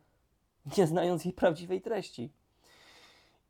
nie 0.78 0.86
znając 0.86 1.24
jej 1.24 1.34
prawdziwej 1.34 1.80
treści. 1.80 2.30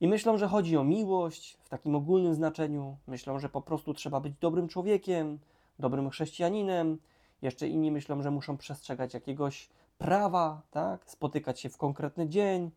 I 0.01 0.09
myślą, 0.09 0.39
że 0.39 0.49
chodzi 0.49 0.77
o 0.77 0.85
miłość 0.85 1.59
w 1.63 1.69
takim 1.69 1.95
ogólnym 1.95 2.35
znaczeniu. 2.35 2.97
Myślą, 3.07 3.39
że 3.39 3.49
po 3.49 3.63
prostu 3.63 3.95
trzeba 3.95 4.21
być 4.21 4.35
dobrym 4.41 4.69
człowiekiem, 4.69 5.39
dobrym 5.79 6.11
chrześcijaninem. 6.11 6.99
Jeszcze 7.43 7.69
inni 7.69 7.91
myślą, 7.91 8.23
że 8.23 8.31
muszą 8.31 8.57
przestrzegać 8.57 9.15
jakiegoś 9.15 9.69
prawa, 9.99 10.63
tak? 10.71 11.11
spotykać 11.11 11.61
się 11.61 11.69
w 11.69 11.77
konkretny 11.77 12.29
dzień, 12.29 12.71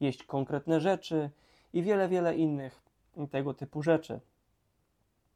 jeść 0.00 0.24
konkretne 0.24 0.80
rzeczy 0.80 1.30
i 1.72 1.82
wiele, 1.82 2.08
wiele 2.08 2.36
innych 2.36 2.82
tego 3.30 3.54
typu 3.54 3.82
rzeczy. 3.82 4.20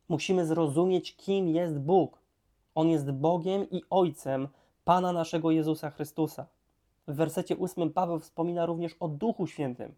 Musimy 0.08 0.46
zrozumieć, 0.46 1.16
kim 1.16 1.48
jest 1.48 1.78
Bóg. 1.78 2.21
On 2.74 2.88
jest 2.88 3.10
Bogiem 3.10 3.70
i 3.70 3.82
Ojcem 3.90 4.48
Pana 4.84 5.12
naszego 5.12 5.50
Jezusa 5.50 5.90
Chrystusa. 5.90 6.46
W 7.08 7.14
wersecie 7.14 7.58
8 7.58 7.92
Paweł 7.92 8.18
wspomina 8.18 8.66
również 8.66 8.96
o 9.00 9.08
Duchu 9.08 9.46
Świętym, 9.46 9.94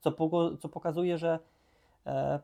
co, 0.00 0.12
co 0.58 0.68
pokazuje, 0.68 1.18
że 1.18 1.38
e, 2.06 2.40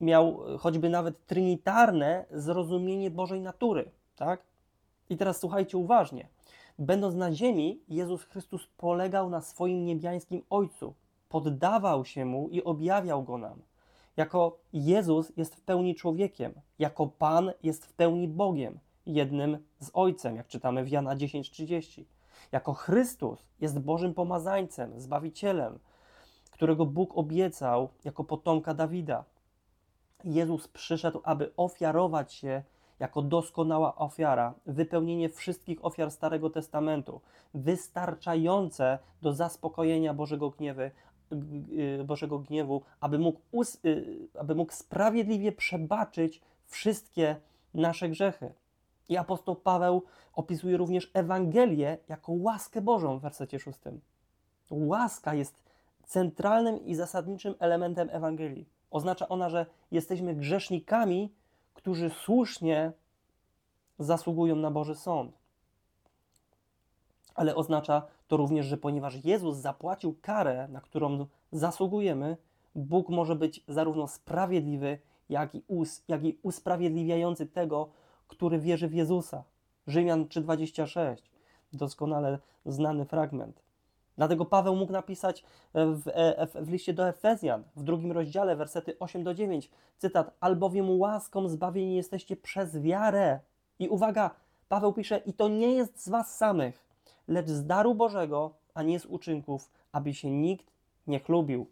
miał 0.00 0.40
choćby 0.58 0.88
nawet 0.88 1.26
trinitarne 1.26 2.24
zrozumienie 2.30 3.10
Bożej 3.10 3.40
natury. 3.40 3.90
Tak? 4.16 4.42
I 5.10 5.16
teraz 5.16 5.40
słuchajcie 5.40 5.78
uważnie. 5.78 6.28
Będąc 6.78 7.14
na 7.14 7.32
ziemi, 7.32 7.80
Jezus 7.88 8.22
Chrystus 8.22 8.68
polegał 8.76 9.30
na 9.30 9.40
swoim 9.40 9.84
niebiańskim 9.84 10.42
Ojcu, 10.50 10.94
poddawał 11.28 12.04
się 12.04 12.24
Mu 12.24 12.48
i 12.48 12.64
objawiał 12.64 13.22
Go 13.22 13.38
nam. 13.38 13.62
Jako 14.16 14.58
Jezus 14.72 15.32
jest 15.36 15.54
w 15.54 15.60
pełni 15.60 15.94
człowiekiem, 15.94 16.52
jako 16.78 17.06
Pan 17.06 17.52
jest 17.62 17.86
w 17.86 17.92
pełni 17.92 18.28
Bogiem, 18.28 18.78
jednym 19.06 19.58
z 19.80 19.90
Ojcem, 19.94 20.36
jak 20.36 20.46
czytamy 20.46 20.84
w 20.84 20.88
Jana 20.88 21.16
10:30. 21.16 22.04
Jako 22.52 22.74
Chrystus 22.74 23.46
jest 23.60 23.78
Bożym 23.78 24.14
pomazańcem, 24.14 25.00
zbawicielem, 25.00 25.78
którego 26.50 26.86
Bóg 26.86 27.18
obiecał 27.18 27.88
jako 28.04 28.24
potomka 28.24 28.74
Dawida. 28.74 29.24
Jezus 30.24 30.68
przyszedł, 30.68 31.20
aby 31.24 31.52
ofiarować 31.56 32.32
się 32.32 32.62
jako 32.98 33.22
doskonała 33.22 33.96
ofiara, 33.96 34.54
wypełnienie 34.66 35.28
wszystkich 35.28 35.84
ofiar 35.84 36.10
Starego 36.10 36.50
Testamentu, 36.50 37.20
wystarczające 37.54 38.98
do 39.22 39.32
zaspokojenia 39.32 40.14
Bożego 40.14 40.50
gniewu, 40.50 40.80
y, 40.80 40.90
Bożego 42.04 42.38
gniewu, 42.38 42.82
aby 43.00 43.18
mógł, 43.18 43.40
y, 43.84 44.28
aby 44.38 44.54
mógł 44.54 44.72
sprawiedliwie 44.72 45.52
przebaczyć 45.52 46.40
wszystkie 46.66 47.36
nasze 47.74 48.08
grzechy. 48.08 48.52
I 49.08 49.16
apostoł 49.16 49.56
Paweł 49.56 50.02
opisuje 50.34 50.76
również 50.76 51.10
Ewangelię 51.14 51.98
jako 52.08 52.32
łaskę 52.32 52.80
Bożą 52.80 53.18
w 53.18 53.22
wersecie 53.22 53.58
szóstym. 53.58 54.00
Łaska 54.70 55.34
jest 55.34 55.62
centralnym 56.04 56.86
i 56.86 56.94
zasadniczym 56.94 57.54
elementem 57.58 58.08
Ewangelii. 58.12 58.68
Oznacza 58.90 59.28
ona, 59.28 59.48
że 59.48 59.66
jesteśmy 59.90 60.34
grzesznikami, 60.34 61.32
którzy 61.74 62.10
słusznie 62.10 62.92
zasługują 63.98 64.56
na 64.56 64.70
Boży 64.70 64.94
Sąd. 64.94 65.32
Ale 67.34 67.54
oznacza 67.54 68.02
to 68.28 68.36
również, 68.36 68.66
że 68.66 68.76
ponieważ 68.76 69.24
Jezus 69.24 69.56
zapłacił 69.56 70.16
karę, 70.22 70.68
na 70.68 70.80
którą 70.80 71.26
zasługujemy, 71.52 72.36
Bóg 72.74 73.08
może 73.08 73.36
być 73.36 73.64
zarówno 73.68 74.08
sprawiedliwy, 74.08 74.98
jak 75.28 75.54
i, 75.54 75.62
us, 75.66 76.04
jak 76.08 76.24
i 76.24 76.38
usprawiedliwiający 76.42 77.46
tego, 77.46 77.88
który 78.28 78.58
wierzy 78.58 78.88
w 78.88 78.94
Jezusa. 78.94 79.44
Rzymian 79.86 80.24
3:26. 80.24 81.16
Doskonale 81.72 82.38
znany 82.66 83.04
fragment. 83.04 83.62
Dlatego 84.16 84.44
Paweł 84.44 84.76
mógł 84.76 84.92
napisać 84.92 85.44
w, 85.74 86.02
e, 86.06 86.46
w, 86.46 86.70
liście 86.70 86.92
do 86.92 87.08
Efezjan, 87.08 87.62
w 87.76 87.82
drugim 87.82 88.12
rozdziale, 88.12 88.56
wersety 88.56 88.98
8 88.98 89.24
do 89.24 89.34
9, 89.34 89.70
cytat: 89.98 90.36
Albowiem 90.40 91.00
łaską 91.00 91.48
zbawieni 91.48 91.96
jesteście 91.96 92.36
przez 92.36 92.78
wiarę. 92.78 93.40
I 93.78 93.88
uwaga, 93.88 94.30
Paweł 94.68 94.92
pisze: 94.92 95.18
I 95.18 95.32
to 95.32 95.48
nie 95.48 95.72
jest 95.72 96.04
z 96.04 96.08
was 96.08 96.36
samych, 96.36 96.85
lecz 97.28 97.48
z 97.48 97.66
daru 97.66 97.94
Bożego, 97.94 98.54
a 98.74 98.82
nie 98.82 99.00
z 99.00 99.06
uczynków, 99.06 99.70
aby 99.92 100.14
się 100.14 100.30
nikt 100.30 100.66
nie 101.06 101.20
chlubił. 101.20 101.66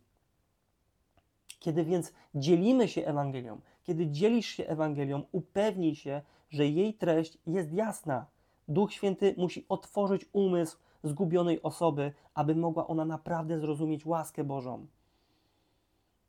Kiedy 1.61 1.85
więc 1.85 2.13
dzielimy 2.35 2.89
się 2.89 3.07
Ewangelią, 3.07 3.61
kiedy 3.83 4.07
dzielisz 4.07 4.47
się 4.47 4.67
Ewangelią, 4.67 5.23
upewnij 5.33 5.95
się, 5.95 6.23
że 6.51 6.69
jej 6.69 6.95
treść 6.95 7.39
jest 7.47 7.73
jasna. 7.73 8.27
Duch 8.69 8.93
Święty 8.93 9.35
musi 9.39 9.67
otworzyć 9.69 10.27
umysł 10.33 10.79
zgubionej 11.03 11.63
osoby, 11.63 12.13
aby 12.35 12.55
mogła 12.55 12.87
ona 12.87 13.05
naprawdę 13.05 13.59
zrozumieć 13.59 14.07
łaskę 14.07 14.45
Bożą. 14.45 14.87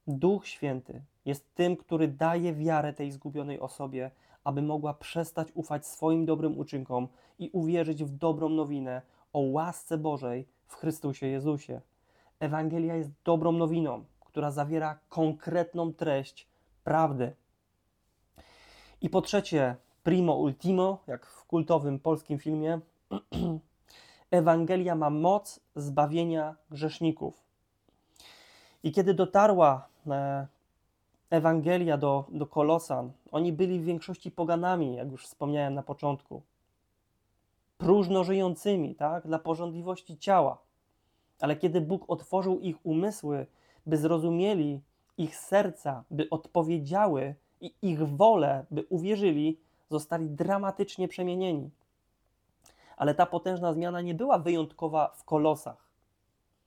Duch 0.07 0.47
Święty 0.47 1.01
jest 1.25 1.55
tym, 1.55 1.77
który 1.77 2.07
daje 2.07 2.53
wiarę 2.53 2.93
tej 2.93 3.11
zgubionej 3.11 3.59
osobie, 3.59 4.11
aby 4.43 4.61
mogła 4.61 4.93
przestać 4.93 5.47
ufać 5.53 5.87
swoim 5.87 6.25
dobrym 6.25 6.57
uczynkom 6.57 7.07
i 7.39 7.49
uwierzyć 7.49 8.03
w 8.03 8.09
dobrą 8.09 8.49
nowinę 8.49 9.01
o 9.35 9.39
łasce 9.39 9.97
Bożej 9.97 10.47
w 10.67 10.75
Chrystusie 10.75 11.27
Jezusie. 11.27 11.81
Ewangelia 12.39 12.95
jest 12.95 13.09
dobrą 13.23 13.51
nowiną, 13.51 14.05
która 14.25 14.51
zawiera 14.51 14.99
konkretną 15.09 15.93
treść 15.93 16.47
prawdy. 16.83 17.35
I 19.01 19.09
po 19.09 19.21
trzecie, 19.21 19.75
primo 20.03 20.35
ultimo, 20.35 21.03
jak 21.07 21.25
w 21.25 21.45
kultowym 21.45 21.99
polskim 21.99 22.39
filmie, 22.39 22.79
Ewangelia 24.31 24.95
ma 24.95 25.09
moc 25.09 25.59
zbawienia 25.75 26.55
grzeszników. 26.71 27.43
I 28.83 28.91
kiedy 28.91 29.13
dotarła 29.13 29.87
e, 30.07 30.47
Ewangelia 31.29 31.97
do, 31.97 32.25
do 32.29 32.45
Kolosan, 32.45 33.11
oni 33.31 33.53
byli 33.53 33.79
w 33.79 33.85
większości 33.85 34.31
poganami, 34.31 34.95
jak 34.95 35.11
już 35.11 35.25
wspomniałem 35.25 35.73
na 35.73 35.83
początku. 35.83 36.41
Próżno 37.85 38.23
żyjącymi, 38.23 38.95
tak, 38.95 39.27
dla 39.27 39.39
porządliwości 39.39 40.17
ciała. 40.17 40.57
Ale 41.39 41.55
kiedy 41.55 41.81
Bóg 41.81 42.05
otworzył 42.07 42.59
ich 42.59 42.85
umysły, 42.85 43.45
by 43.85 43.97
zrozumieli 43.97 44.81
ich 45.17 45.35
serca, 45.35 46.03
by 46.11 46.29
odpowiedziały 46.29 47.35
i 47.61 47.73
ich 47.81 48.07
wolę, 48.07 48.65
by 48.71 48.85
uwierzyli, 48.89 49.59
zostali 49.89 50.29
dramatycznie 50.29 51.07
przemienieni. 51.07 51.69
Ale 52.97 53.15
ta 53.15 53.25
potężna 53.25 53.73
zmiana 53.73 54.01
nie 54.01 54.13
była 54.13 54.39
wyjątkowa 54.39 55.13
w 55.15 55.23
kolosach. 55.23 55.89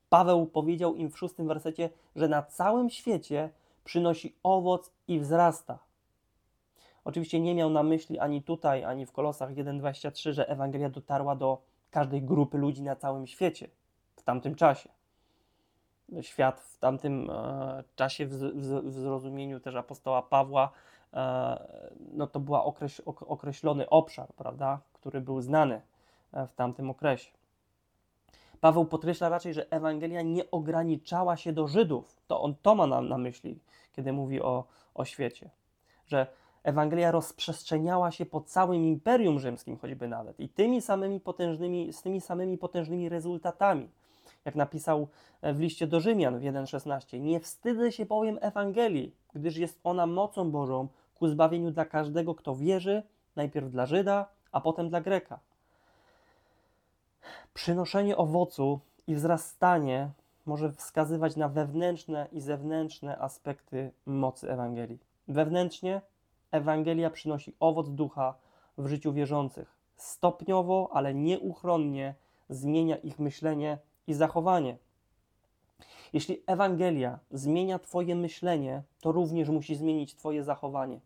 Paweł 0.08 0.46
powiedział 0.46 0.94
im 0.94 1.10
w 1.10 1.18
szóstym 1.18 1.48
wersecie, 1.48 1.90
że 2.16 2.28
na 2.28 2.42
całym 2.42 2.90
świecie 2.90 3.50
przynosi 3.84 4.36
owoc 4.42 4.92
i 5.08 5.20
wzrasta. 5.20 5.87
Oczywiście 7.08 7.40
nie 7.40 7.54
miał 7.54 7.70
na 7.70 7.82
myśli 7.82 8.18
ani 8.18 8.42
tutaj, 8.42 8.84
ani 8.84 9.06
w 9.06 9.12
Kolosach 9.12 9.54
1:23, 9.54 10.32
że 10.32 10.48
Ewangelia 10.48 10.88
dotarła 10.88 11.36
do 11.36 11.62
każdej 11.90 12.22
grupy 12.22 12.58
ludzi 12.58 12.82
na 12.82 12.96
całym 12.96 13.26
świecie 13.26 13.68
w 14.16 14.22
tamtym 14.22 14.54
czasie. 14.54 14.88
Świat 16.20 16.60
w 16.60 16.78
tamtym 16.78 17.30
e, 17.30 17.84
czasie, 17.96 18.26
w, 18.26 18.34
w, 18.34 18.90
w, 18.90 18.92
zrozumieniu 18.92 19.60
też 19.60 19.74
apostoła 19.74 20.22
Pawła, 20.22 20.70
e, 21.14 21.88
no 22.12 22.26
to 22.26 22.40
był 22.40 22.54
okreś, 22.54 23.00
określony 23.06 23.88
obszar, 23.88 24.28
prawda, 24.36 24.80
który 24.92 25.20
był 25.20 25.40
znany 25.40 25.80
e, 26.32 26.46
w 26.46 26.52
tamtym 26.52 26.90
okresie. 26.90 27.30
Paweł 28.60 28.84
podkreśla 28.84 29.28
raczej, 29.28 29.54
że 29.54 29.70
Ewangelia 29.70 30.22
nie 30.22 30.50
ograniczała 30.50 31.36
się 31.36 31.52
do 31.52 31.68
Żydów. 31.68 32.16
To 32.26 32.40
on 32.40 32.54
to 32.62 32.74
ma 32.74 32.86
na, 32.86 33.00
na 33.00 33.18
myśli, 33.18 33.60
kiedy 33.92 34.12
mówi 34.12 34.42
o, 34.42 34.64
o 34.94 35.04
świecie. 35.04 35.50
Że 36.06 36.26
Ewangelia 36.62 37.10
rozprzestrzeniała 37.10 38.10
się 38.10 38.26
po 38.26 38.40
całym 38.40 38.84
Imperium 38.84 39.38
Rzymskim, 39.38 39.76
choćby 39.76 40.08
nawet, 40.08 40.40
i 40.40 40.48
tymi 40.48 40.82
samymi 40.82 41.20
potężnymi, 41.20 41.92
z 41.92 42.02
tymi 42.02 42.20
samymi 42.20 42.58
potężnymi 42.58 43.08
rezultatami. 43.08 43.88
Jak 44.44 44.54
napisał 44.54 45.08
w 45.42 45.60
liście 45.60 45.86
do 45.86 46.00
Rzymian 46.00 46.38
w 46.38 46.42
1,16: 46.42 47.20
Nie 47.20 47.40
wstydzę 47.40 47.92
się 47.92 48.06
bowiem 48.06 48.38
Ewangelii, 48.40 49.14
gdyż 49.34 49.56
jest 49.56 49.80
ona 49.84 50.06
mocą 50.06 50.50
Bożą 50.50 50.88
ku 51.14 51.28
zbawieniu 51.28 51.70
dla 51.70 51.84
każdego, 51.84 52.34
kto 52.34 52.56
wierzy, 52.56 53.02
najpierw 53.36 53.70
dla 53.70 53.86
Żyda, 53.86 54.26
a 54.52 54.60
potem 54.60 54.88
dla 54.88 55.00
Greka. 55.00 55.38
Przynoszenie 57.54 58.16
owocu 58.16 58.80
i 59.06 59.14
wzrastanie 59.14 60.10
może 60.46 60.72
wskazywać 60.72 61.36
na 61.36 61.48
wewnętrzne 61.48 62.28
i 62.32 62.40
zewnętrzne 62.40 63.18
aspekty 63.18 63.92
mocy 64.06 64.50
Ewangelii. 64.50 64.98
Wewnętrznie 65.28 66.00
Ewangelia 66.50 67.10
przynosi 67.10 67.54
owoc 67.60 67.90
ducha 67.90 68.34
w 68.78 68.86
życiu 68.86 69.12
wierzących. 69.12 69.78
Stopniowo, 69.96 70.90
ale 70.92 71.14
nieuchronnie 71.14 72.14
zmienia 72.48 72.96
ich 72.96 73.18
myślenie 73.18 73.78
i 74.06 74.14
zachowanie. 74.14 74.76
Jeśli 76.12 76.42
Ewangelia 76.46 77.18
zmienia 77.30 77.78
Twoje 77.78 78.14
myślenie, 78.14 78.82
to 79.00 79.12
również 79.12 79.48
musi 79.48 79.76
zmienić 79.76 80.14
Twoje 80.14 80.44
zachowanie. 80.44 81.00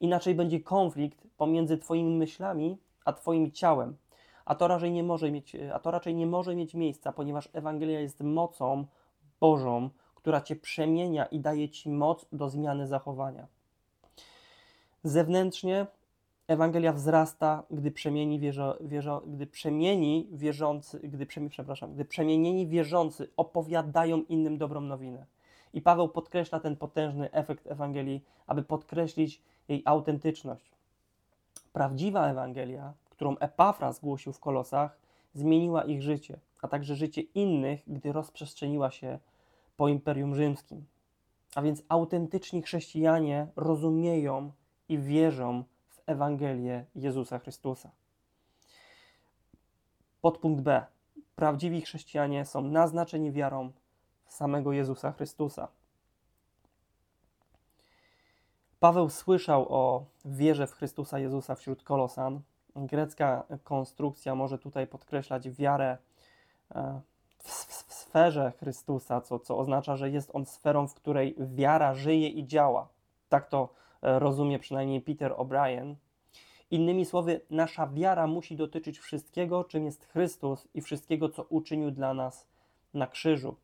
Inaczej 0.00 0.34
będzie 0.34 0.60
konflikt 0.60 1.26
pomiędzy 1.36 1.78
Twoimi 1.78 2.16
myślami 2.16 2.78
a 3.04 3.12
Twoim 3.12 3.52
ciałem, 3.52 3.96
a 4.44 4.54
to 4.54 4.68
raczej 4.68 4.92
nie 4.92 5.02
może 5.02 5.30
mieć, 5.30 5.56
a 5.74 5.78
to 5.78 5.90
raczej 5.90 6.14
nie 6.14 6.26
może 6.26 6.56
mieć 6.56 6.74
miejsca, 6.74 7.12
ponieważ 7.12 7.48
Ewangelia 7.52 8.00
jest 8.00 8.20
mocą 8.20 8.86
Bożą, 9.40 9.90
która 10.14 10.40
Cię 10.40 10.56
przemienia 10.56 11.26
i 11.26 11.40
daje 11.40 11.68
Ci 11.68 11.90
moc 11.90 12.26
do 12.32 12.48
zmiany 12.48 12.86
zachowania. 12.86 13.46
Zewnętrznie 15.04 15.86
Ewangelia 16.48 16.92
wzrasta, 16.92 17.62
gdy 17.70 17.90
przemieni, 17.90 18.38
wierzo, 18.38 18.78
wierzo, 18.80 19.22
gdy 19.26 19.46
przemieni 19.46 20.28
wierzący, 20.32 21.00
gdy, 21.00 21.26
przepraszam, 21.48 21.94
gdy 21.94 22.04
przemienieni 22.04 22.66
wierzący 22.66 23.28
opowiadają 23.36 24.22
innym 24.22 24.58
dobrą 24.58 24.80
nowinę. 24.80 25.26
I 25.74 25.82
Paweł 25.82 26.08
podkreśla 26.08 26.60
ten 26.60 26.76
potężny 26.76 27.32
efekt 27.32 27.66
Ewangelii, 27.66 28.24
aby 28.46 28.62
podkreślić 28.62 29.42
jej 29.68 29.82
autentyczność. 29.84 30.72
Prawdziwa 31.72 32.26
Ewangelia, 32.26 32.92
którą 33.10 33.36
Epafra 33.38 33.92
zgłosił 33.92 34.32
w 34.32 34.40
Kolosach, 34.40 34.98
zmieniła 35.34 35.84
ich 35.84 36.02
życie, 36.02 36.38
a 36.62 36.68
także 36.68 36.96
życie 36.96 37.20
innych, 37.20 37.82
gdy 37.86 38.12
rozprzestrzeniła 38.12 38.90
się 38.90 39.18
po 39.76 39.88
Imperium 39.88 40.34
Rzymskim. 40.34 40.84
A 41.54 41.62
więc 41.62 41.82
autentyczni 41.88 42.62
chrześcijanie 42.62 43.46
rozumieją 43.56 44.52
i 44.88 44.98
wierzą 44.98 45.64
w 45.88 46.00
Ewangelię 46.06 46.84
Jezusa 46.94 47.38
Chrystusa. 47.38 47.90
Podpunkt 50.20 50.62
B. 50.62 50.86
Prawdziwi 51.36 51.80
chrześcijanie 51.80 52.44
są 52.44 52.62
naznaczeni 52.62 53.32
wiarą 53.32 53.72
w 54.24 54.32
samego 54.32 54.72
Jezusa 54.72 55.12
Chrystusa. 55.12 55.68
Paweł 58.80 59.10
słyszał 59.10 59.66
o 59.68 60.04
wierze 60.24 60.66
w 60.66 60.72
Chrystusa 60.72 61.18
Jezusa 61.18 61.54
wśród 61.54 61.82
Kolosan. 61.82 62.40
Grecka 62.76 63.44
konstrukcja 63.64 64.34
może 64.34 64.58
tutaj 64.58 64.86
podkreślać 64.86 65.50
wiarę 65.50 65.98
e, 66.74 67.00
w, 67.38 67.48
w 67.88 67.94
sferze 67.94 68.52
Chrystusa, 68.58 69.20
co, 69.20 69.38
co 69.38 69.58
oznacza, 69.58 69.96
że 69.96 70.10
jest 70.10 70.30
on 70.32 70.46
sferą, 70.46 70.88
w 70.88 70.94
której 70.94 71.36
wiara 71.38 71.94
żyje 71.94 72.28
i 72.28 72.46
działa. 72.46 72.88
Tak 73.28 73.48
to 73.48 73.68
rozumie 74.02 74.58
przynajmniej 74.58 75.00
Peter 75.00 75.32
O'Brien. 75.32 75.94
Innymi 76.70 77.04
słowy, 77.04 77.40
nasza 77.50 77.86
wiara 77.86 78.26
musi 78.26 78.56
dotyczyć 78.56 78.98
wszystkiego, 78.98 79.64
czym 79.64 79.84
jest 79.84 80.04
Chrystus 80.04 80.68
i 80.74 80.80
wszystkiego, 80.80 81.28
co 81.28 81.42
uczynił 81.42 81.90
dla 81.90 82.14
nas 82.14 82.46
na 82.94 83.06
krzyżu. 83.06 83.56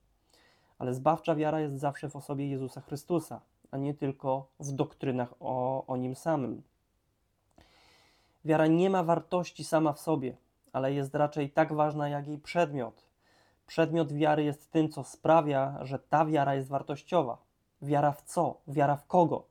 Ale 0.78 0.94
zbawcza 0.94 1.34
wiara 1.34 1.60
jest 1.60 1.78
zawsze 1.78 2.08
w 2.08 2.16
osobie 2.16 2.48
Jezusa 2.50 2.80
Chrystusa, 2.80 3.40
a 3.70 3.76
nie 3.76 3.94
tylko 3.94 4.46
w 4.60 4.72
doktrynach 4.72 5.34
o, 5.40 5.86
o 5.86 5.96
nim 5.96 6.16
samym. 6.16 6.62
Wiara 8.44 8.66
nie 8.66 8.90
ma 8.90 9.02
wartości 9.02 9.64
sama 9.64 9.92
w 9.92 10.00
sobie, 10.00 10.36
ale 10.72 10.92
jest 10.92 11.14
raczej 11.14 11.50
tak 11.50 11.72
ważna 11.72 12.08
jak 12.08 12.28
jej 12.28 12.38
przedmiot. 12.38 13.06
Przedmiot 13.66 14.12
wiary 14.12 14.44
jest 14.44 14.70
tym, 14.70 14.88
co 14.88 15.04
sprawia, 15.04 15.78
że 15.82 15.98
ta 15.98 16.26
wiara 16.26 16.54
jest 16.54 16.68
wartościowa. 16.68 17.38
Wiara 17.82 18.12
w 18.12 18.22
co? 18.22 18.60
Wiara 18.68 18.96
w 18.96 19.06
kogo? 19.06 19.47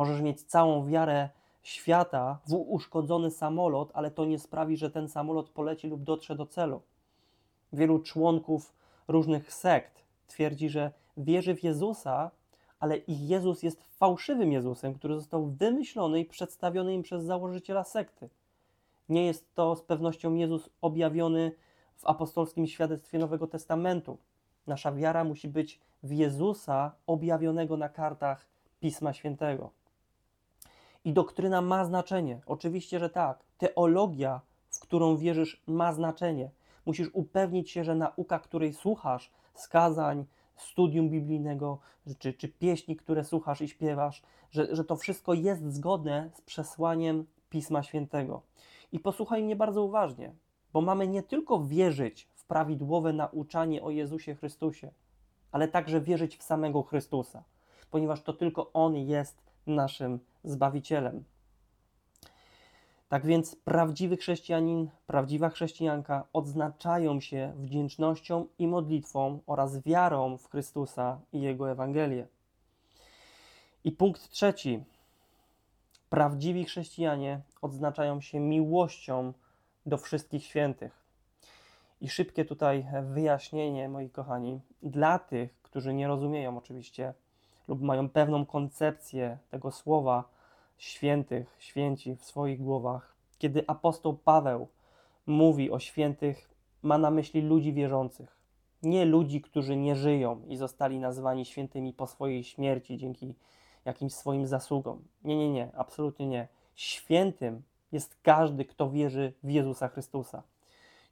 Możesz 0.00 0.20
mieć 0.20 0.42
całą 0.42 0.86
wiarę 0.86 1.28
świata 1.62 2.38
w 2.46 2.54
uszkodzony 2.54 3.30
samolot, 3.30 3.90
ale 3.94 4.10
to 4.10 4.24
nie 4.24 4.38
sprawi, 4.38 4.76
że 4.76 4.90
ten 4.90 5.08
samolot 5.08 5.50
poleci 5.50 5.88
lub 5.88 6.02
dotrze 6.02 6.36
do 6.36 6.46
celu. 6.46 6.82
Wielu 7.72 7.98
członków 7.98 8.72
różnych 9.08 9.54
sekt 9.54 10.04
twierdzi, 10.26 10.68
że 10.68 10.92
wierzy 11.16 11.54
w 11.54 11.64
Jezusa, 11.64 12.30
ale 12.78 12.96
ich 12.96 13.28
Jezus 13.28 13.62
jest 13.62 13.84
fałszywym 13.84 14.52
Jezusem, 14.52 14.94
który 14.94 15.14
został 15.14 15.46
wymyślony 15.46 16.20
i 16.20 16.24
przedstawiony 16.24 16.94
im 16.94 17.02
przez 17.02 17.24
założyciela 17.24 17.84
sekty. 17.84 18.28
Nie 19.08 19.26
jest 19.26 19.54
to 19.54 19.76
z 19.76 19.82
pewnością 19.82 20.34
Jezus 20.34 20.70
objawiony 20.80 21.52
w 21.96 22.06
apostolskim 22.06 22.66
świadectwie 22.66 23.18
Nowego 23.18 23.46
Testamentu. 23.46 24.18
Nasza 24.66 24.92
wiara 24.92 25.24
musi 25.24 25.48
być 25.48 25.80
w 26.02 26.12
Jezusa 26.12 26.92
objawionego 27.06 27.76
na 27.76 27.88
kartach 27.88 28.46
Pisma 28.80 29.12
Świętego. 29.12 29.79
I 31.04 31.12
doktryna 31.12 31.60
ma 31.62 31.84
znaczenie. 31.84 32.40
Oczywiście, 32.46 32.98
że 32.98 33.10
tak. 33.10 33.44
Teologia, 33.58 34.40
w 34.70 34.80
którą 34.80 35.16
wierzysz, 35.16 35.62
ma 35.66 35.92
znaczenie. 35.92 36.50
Musisz 36.86 37.10
upewnić 37.12 37.70
się, 37.70 37.84
że 37.84 37.94
nauka, 37.94 38.38
której 38.38 38.74
słuchasz, 38.74 39.30
skazań, 39.54 40.24
studium 40.56 41.08
biblijnego, 41.10 41.78
czy, 42.18 42.32
czy 42.32 42.48
pieśni, 42.48 42.96
które 42.96 43.24
słuchasz 43.24 43.60
i 43.60 43.68
śpiewasz, 43.68 44.22
że, 44.50 44.76
że 44.76 44.84
to 44.84 44.96
wszystko 44.96 45.34
jest 45.34 45.72
zgodne 45.74 46.30
z 46.34 46.40
przesłaniem 46.40 47.26
Pisma 47.50 47.82
Świętego. 47.82 48.42
I 48.92 49.00
posłuchaj 49.00 49.42
mnie 49.42 49.56
bardzo 49.56 49.84
uważnie, 49.84 50.34
bo 50.72 50.80
mamy 50.80 51.08
nie 51.08 51.22
tylko 51.22 51.64
wierzyć 51.64 52.28
w 52.34 52.44
prawidłowe 52.44 53.12
nauczanie 53.12 53.82
o 53.82 53.90
Jezusie 53.90 54.34
Chrystusie, 54.34 54.90
ale 55.52 55.68
także 55.68 56.00
wierzyć 56.00 56.36
w 56.36 56.42
samego 56.42 56.82
Chrystusa, 56.82 57.44
ponieważ 57.90 58.22
to 58.22 58.32
tylko 58.32 58.72
On 58.72 58.96
jest 58.96 59.42
naszym 59.66 60.20
Zbawicielem. 60.44 61.24
Tak 63.08 63.26
więc 63.26 63.56
prawdziwy 63.56 64.16
chrześcijanin, 64.16 64.90
prawdziwa 65.06 65.48
chrześcijanka 65.48 66.24
odznaczają 66.32 67.20
się 67.20 67.52
wdzięcznością 67.56 68.46
i 68.58 68.66
modlitwą 68.66 69.40
oraz 69.46 69.82
wiarą 69.82 70.36
w 70.36 70.48
Chrystusa 70.50 71.20
i 71.32 71.40
Jego 71.40 71.70
Ewangelię. 71.70 72.26
I 73.84 73.92
punkt 73.92 74.30
trzeci. 74.30 74.84
Prawdziwi 76.10 76.64
chrześcijanie 76.64 77.40
odznaczają 77.62 78.20
się 78.20 78.40
miłością 78.40 79.32
do 79.86 79.98
wszystkich 79.98 80.44
świętych. 80.44 80.92
I 82.00 82.08
szybkie 82.08 82.44
tutaj 82.44 82.86
wyjaśnienie, 83.02 83.88
moi 83.88 84.10
kochani, 84.10 84.60
dla 84.82 85.18
tych, 85.18 85.62
którzy 85.62 85.94
nie 85.94 86.08
rozumieją 86.08 86.58
oczywiście 86.58 87.14
lub 87.70 87.82
mają 87.82 88.08
pewną 88.08 88.46
koncepcję 88.46 89.38
tego 89.50 89.70
słowa, 89.70 90.24
świętych, 90.78 91.56
święci 91.58 92.16
w 92.16 92.24
swoich 92.24 92.62
głowach. 92.62 93.14
Kiedy 93.38 93.64
apostoł 93.66 94.14
Paweł 94.14 94.68
mówi 95.26 95.70
o 95.70 95.78
świętych, 95.78 96.50
ma 96.82 96.98
na 96.98 97.10
myśli 97.10 97.42
ludzi 97.42 97.72
wierzących. 97.72 98.36
Nie 98.82 99.04
ludzi, 99.04 99.40
którzy 99.40 99.76
nie 99.76 99.96
żyją 99.96 100.42
i 100.48 100.56
zostali 100.56 100.98
nazwani 100.98 101.44
świętymi 101.44 101.92
po 101.92 102.06
swojej 102.06 102.44
śmierci 102.44 102.98
dzięki 102.98 103.34
jakimś 103.84 104.12
swoim 104.12 104.46
zasługom. 104.46 105.04
Nie, 105.24 105.36
nie, 105.36 105.50
nie, 105.50 105.70
absolutnie 105.76 106.26
nie. 106.26 106.48
Świętym 106.74 107.62
jest 107.92 108.16
każdy, 108.22 108.64
kto 108.64 108.90
wierzy 108.90 109.32
w 109.42 109.50
Jezusa 109.50 109.88
Chrystusa. 109.88 110.42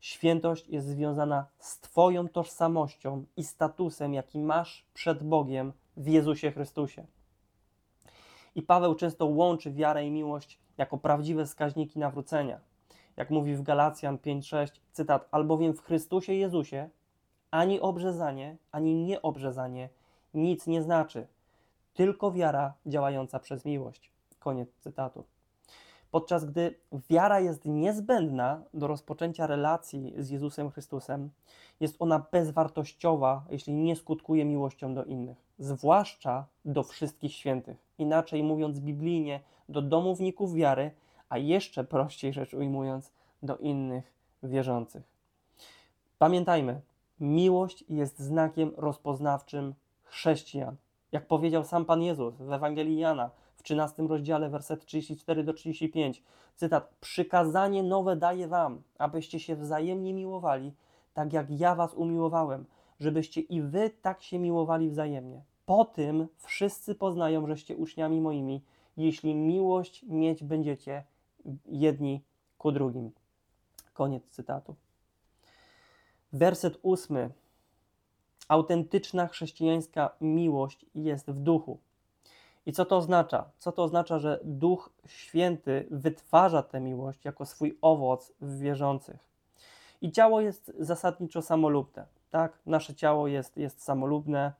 Świętość 0.01 0.69
jest 0.69 0.87
związana 0.87 1.47
z 1.59 1.81
Twoją 1.81 2.29
tożsamością 2.29 3.25
i 3.37 3.45
statusem, 3.45 4.15
jaki 4.15 4.39
masz 4.39 4.87
przed 4.95 5.23
Bogiem 5.23 5.73
w 5.99 6.07
Jezusie 6.07 6.51
Chrystusie. 6.51 7.07
I 8.55 8.63
Paweł 8.63 8.95
często 8.95 9.27
łączy 9.27 9.73
wiarę 9.73 10.07
i 10.07 10.11
miłość 10.11 10.59
jako 10.79 10.99
prawdziwe 10.99 11.47
wskaźniki 11.47 11.99
nawrócenia. 11.99 12.61
Jak 13.17 13.31
mówi 13.31 13.57
w 13.57 13.63
Galacjan 13.63 14.19
5:6, 14.19 14.81
cytat: 14.93 15.29
Albowiem 15.31 15.75
w 15.75 15.83
Chrystusie 15.83 16.33
Jezusie 16.33 16.91
ani 17.51 17.81
obrzezanie, 17.81 18.57
ani 18.73 18.95
nieobrzezanie 18.95 19.89
nic 20.35 20.67
nie 20.67 20.83
znaczy, 20.83 21.27
tylko 21.95 22.33
wiara 22.33 22.75
działająca 22.87 23.39
przez 23.39 23.65
miłość. 23.65 24.13
Koniec 24.39 24.69
cytatu. 24.81 25.25
Podczas 26.11 26.45
gdy 26.45 26.75
wiara 27.11 27.41
jest 27.41 27.65
niezbędna 27.65 28.63
do 28.75 28.87
rozpoczęcia 28.87 29.47
relacji 29.47 30.15
z 30.19 30.31
Jezusem 30.31 30.71
Chrystusem, 30.71 31.31
jest 31.81 31.97
ona 31.99 32.27
bezwartościowa, 32.33 33.45
jeśli 33.51 33.75
nie 33.75 33.97
skutkuje 33.97 34.45
miłością 34.45 34.95
do 34.95 35.05
innych, 35.05 35.37
zwłaszcza 35.59 36.47
do 36.65 36.83
wszystkich 36.83 37.35
świętych. 37.35 37.77
Inaczej 37.99 38.43
mówiąc 38.43 38.81
biblijnie, 38.81 39.41
do 39.69 39.83
domowników 39.83 40.55
wiary, 40.55 40.91
a 41.29 41.39
jeszcze 41.39 41.85
prościej 41.85 42.33
rzecz 42.33 42.55
ujmując, 42.55 43.13
do 43.43 43.57
innych 43.57 44.13
wierzących. 44.43 45.03
Pamiętajmy, 46.19 46.81
miłość 47.21 47.85
jest 47.89 48.19
znakiem 48.19 48.73
rozpoznawczym 48.77 49.75
chrześcijan. 50.05 50.77
Jak 51.13 51.27
powiedział 51.27 51.65
sam 51.65 51.85
Pan 51.85 52.03
Jezus 52.03 52.35
w 52.35 52.53
Ewangelii 52.53 52.99
Jana 52.99 53.31
13 53.69 54.03
rozdziale, 54.09 54.51
werset 54.51 54.87
34 54.87 55.45
do 55.45 55.53
35, 55.53 56.23
cytat: 56.55 56.95
Przykazanie 57.01 57.83
nowe 57.83 58.17
daję 58.17 58.49
wam, 58.49 58.83
abyście 58.99 59.41
się 59.41 59.57
wzajemnie 59.57 60.15
miłowali, 60.15 60.73
tak 61.15 61.33
jak 61.33 61.51
ja 61.51 61.75
was 61.75 61.95
umiłowałem, 61.95 62.65
żebyście 63.01 63.41
i 63.41 63.63
wy 63.63 63.91
tak 64.03 64.23
się 64.23 64.39
miłowali 64.39 64.91
wzajemnie. 64.91 65.43
Po 65.67 65.85
tym 65.85 66.29
wszyscy 66.39 66.95
poznają, 66.95 67.47
żeście 67.47 67.77
uczniami 67.77 68.21
moimi, 68.21 68.65
jeśli 68.97 69.35
miłość 69.35 70.03
mieć 70.03 70.45
będziecie 70.45 71.05
jedni 71.67 72.23
ku 72.59 72.73
drugim. 72.73 73.11
Koniec 73.93 74.29
cytatu. 74.31 74.75
Werset 76.33 76.79
ósmy. 76.83 77.31
Autentyczna 78.49 79.27
chrześcijańska 79.27 80.11
miłość 80.21 80.87
jest 80.95 81.31
w 81.31 81.41
duchu. 81.41 81.79
I 82.69 82.73
co 82.73 82.85
to 82.85 82.97
oznacza? 82.97 83.45
Co 83.59 83.73
to 83.73 83.83
oznacza, 83.83 84.19
że 84.19 84.41
Duch 84.45 84.91
Święty 85.07 85.87
wytwarza 85.91 86.63
tę 86.63 86.81
miłość 86.81 87.25
jako 87.25 87.47
swój 87.47 87.79
owoc 87.83 88.33
w 88.41 88.59
wierzących? 88.59 89.17
I 90.01 90.13
ciało 90.13 90.41
jest 90.41 90.73
zasadniczo 90.79 91.43
samolubne. 91.43 92.07
Tak? 92.31 92.59
Nasze 92.67 92.95
ciało 92.95 93.29
jest, 93.29 93.57
jest 93.57 93.83
samolubne, 93.83 94.53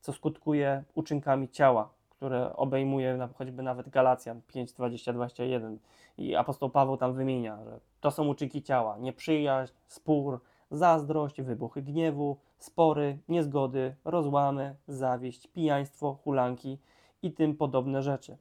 co 0.00 0.12
skutkuje 0.12 0.84
uczynkami 0.94 1.48
ciała, 1.48 1.88
które 2.10 2.56
obejmuje 2.56 3.28
choćby 3.34 3.62
nawet 3.62 3.88
Galacjan 3.88 4.40
5, 4.46 4.72
20, 4.72 5.12
21. 5.12 5.78
I 6.18 6.34
apostoł 6.34 6.70
Paweł 6.70 6.96
tam 6.96 7.14
wymienia, 7.14 7.58
że 7.64 7.80
to 8.00 8.10
są 8.10 8.28
uczynki 8.28 8.62
ciała: 8.62 8.98
nieprzyjaźń, 8.98 9.72
spór, 9.86 10.40
zazdrość, 10.70 11.42
wybuchy 11.42 11.82
gniewu, 11.82 12.36
spory, 12.58 13.18
niezgody, 13.28 13.94
rozłamy, 14.04 14.74
zawieść, 14.88 15.46
pijaństwo, 15.46 16.18
hulanki 16.24 16.78
i 17.24 17.32
tym 17.32 17.56
podobne 17.56 18.02
rzeczy. 18.02 18.36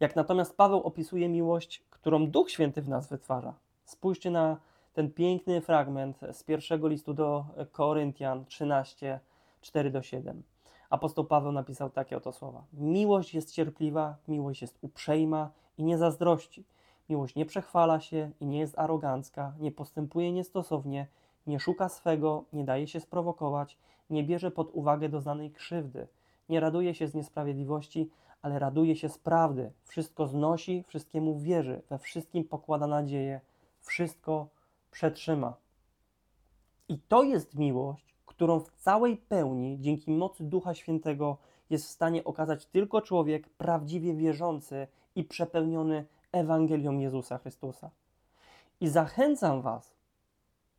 Jak 0.00 0.16
natomiast 0.16 0.56
Paweł 0.56 0.82
opisuje 0.82 1.28
miłość, 1.28 1.82
którą 1.90 2.26
Duch 2.26 2.50
Święty 2.50 2.82
w 2.82 2.88
nas 2.88 3.08
wytwarza, 3.08 3.54
spójrzcie 3.84 4.30
na 4.30 4.56
ten 4.92 5.12
piękny 5.12 5.60
fragment 5.60 6.20
z 6.32 6.42
pierwszego 6.42 6.88
listu 6.88 7.14
do 7.14 7.44
Koryntian 7.72 8.44
13, 8.44 9.20
4 9.60 9.90
do 9.90 10.02
7. 10.02 10.42
Apostoł 10.90 11.24
Paweł 11.24 11.52
napisał 11.52 11.90
takie 11.90 12.16
oto 12.16 12.32
słowa: 12.32 12.64
Miłość 12.72 13.34
jest 13.34 13.52
cierpliwa, 13.52 14.16
miłość 14.28 14.62
jest 14.62 14.78
uprzejma 14.82 15.50
i 15.78 15.84
nie 15.84 15.98
zazdrości. 15.98 16.64
Miłość 17.08 17.34
nie 17.34 17.46
przechwala 17.46 18.00
się 18.00 18.30
i 18.40 18.46
nie 18.46 18.58
jest 18.58 18.78
arogancka, 18.78 19.52
nie 19.58 19.72
postępuje 19.72 20.32
niestosownie, 20.32 21.06
nie 21.46 21.60
szuka 21.60 21.88
swego, 21.88 22.44
nie 22.52 22.64
daje 22.64 22.86
się 22.86 23.00
sprowokować, 23.00 23.78
nie 24.10 24.24
bierze 24.24 24.50
pod 24.50 24.70
uwagę 24.72 25.08
doznanej 25.08 25.50
krzywdy, 25.50 26.06
nie 26.48 26.60
raduje 26.60 26.94
się 26.94 27.08
z 27.08 27.14
niesprawiedliwości, 27.14 28.10
ale 28.42 28.58
raduje 28.58 28.96
się 28.96 29.08
z 29.08 29.18
prawdy. 29.18 29.72
Wszystko 29.84 30.26
znosi, 30.26 30.84
wszystkiemu 30.88 31.38
wierzy, 31.38 31.82
we 31.90 31.98
wszystkim 31.98 32.44
pokłada 32.44 32.86
nadzieję, 32.86 33.40
wszystko 33.80 34.48
przetrzyma. 34.90 35.54
I 36.88 36.98
to 36.98 37.22
jest 37.22 37.54
miłość, 37.54 38.14
którą 38.26 38.60
w 38.60 38.70
całej 38.70 39.16
pełni, 39.16 39.78
dzięki 39.80 40.10
mocy 40.10 40.44
Ducha 40.44 40.74
Świętego, 40.74 41.38
jest 41.70 41.86
w 41.86 41.90
stanie 41.90 42.24
okazać 42.24 42.66
tylko 42.66 43.00
człowiek 43.00 43.48
prawdziwie 43.48 44.14
wierzący 44.14 44.86
i 45.14 45.24
przepełniony 45.24 46.04
Ewangelią 46.32 46.98
Jezusa 46.98 47.38
Chrystusa. 47.38 47.90
I 48.80 48.88
zachęcam 48.88 49.62
Was 49.62 49.94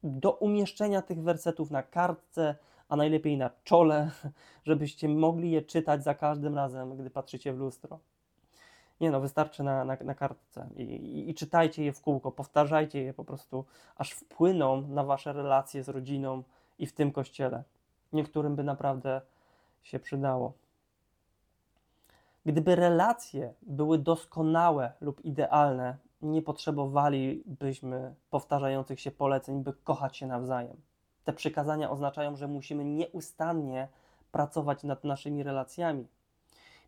do 0.04 0.32
umieszczenia 0.32 1.02
tych 1.02 1.22
wersetów 1.22 1.72
na 1.72 1.84
kartce, 1.84 2.56
a 2.94 2.96
najlepiej 2.96 3.38
na 3.38 3.50
czole, 3.64 4.12
żebyście 4.70 5.10
mogli 5.10 5.52
je 5.52 5.62
czytać 5.62 6.04
za 6.04 6.14
każdym 6.14 6.56
razem, 6.56 6.98
gdy 6.98 7.10
patrzycie 7.10 7.54
w 7.54 7.58
lustro. 7.58 8.00
Nie 9.02 9.12
no, 9.12 9.22
wystarczy 9.22 9.64
na, 9.64 9.86
na, 9.86 9.98
na 10.04 10.16
kartce 10.16 10.70
I, 10.76 10.82
i, 10.82 11.30
i 11.30 11.34
czytajcie 11.34 11.84
je 11.84 11.94
w 11.94 12.02
kółko, 12.02 12.32
powtarzajcie 12.32 13.04
je 13.04 13.14
po 13.14 13.26
prostu, 13.26 13.66
aż 13.96 14.12
wpłyną 14.12 14.88
na 14.88 15.04
Wasze 15.04 15.34
relacje 15.34 15.84
z 15.84 15.90
rodziną 15.90 16.44
i 16.80 16.86
w 16.86 16.94
tym 16.94 17.12
kościele. 17.12 17.64
Niektórym 18.14 18.56
by 18.56 18.64
naprawdę 18.64 19.22
się 19.84 20.00
przydało. 20.00 20.54
Gdyby 22.46 22.76
relacje 22.76 23.54
były 23.62 23.98
doskonałe 23.98 24.94
lub 25.02 25.26
idealne, 25.26 25.98
nie 26.22 26.42
potrzebowalibyśmy 26.42 28.16
powtarzających 28.30 29.00
się 29.00 29.12
poleceń, 29.12 29.64
by 29.64 29.74
kochać 29.74 30.18
się 30.18 30.28
nawzajem. 30.28 30.93
Te 31.24 31.34
przykazania 31.34 31.92
oznaczają, 31.92 32.36
że 32.36 32.48
musimy 32.48 32.86
nieustannie 32.86 33.88
pracować 34.32 34.84
nad 34.84 35.04
naszymi 35.04 35.44
relacjami. 35.44 36.08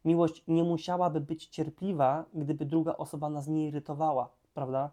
Miłość 0.05 0.43
nie 0.47 0.63
musiałaby 0.63 1.21
być 1.21 1.47
cierpliwa, 1.47 2.25
gdyby 2.33 2.65
druga 2.65 2.97
osoba 2.97 3.29
nas 3.29 3.47
nie 3.47 3.67
irytowała, 3.67 4.29
prawda? 4.53 4.89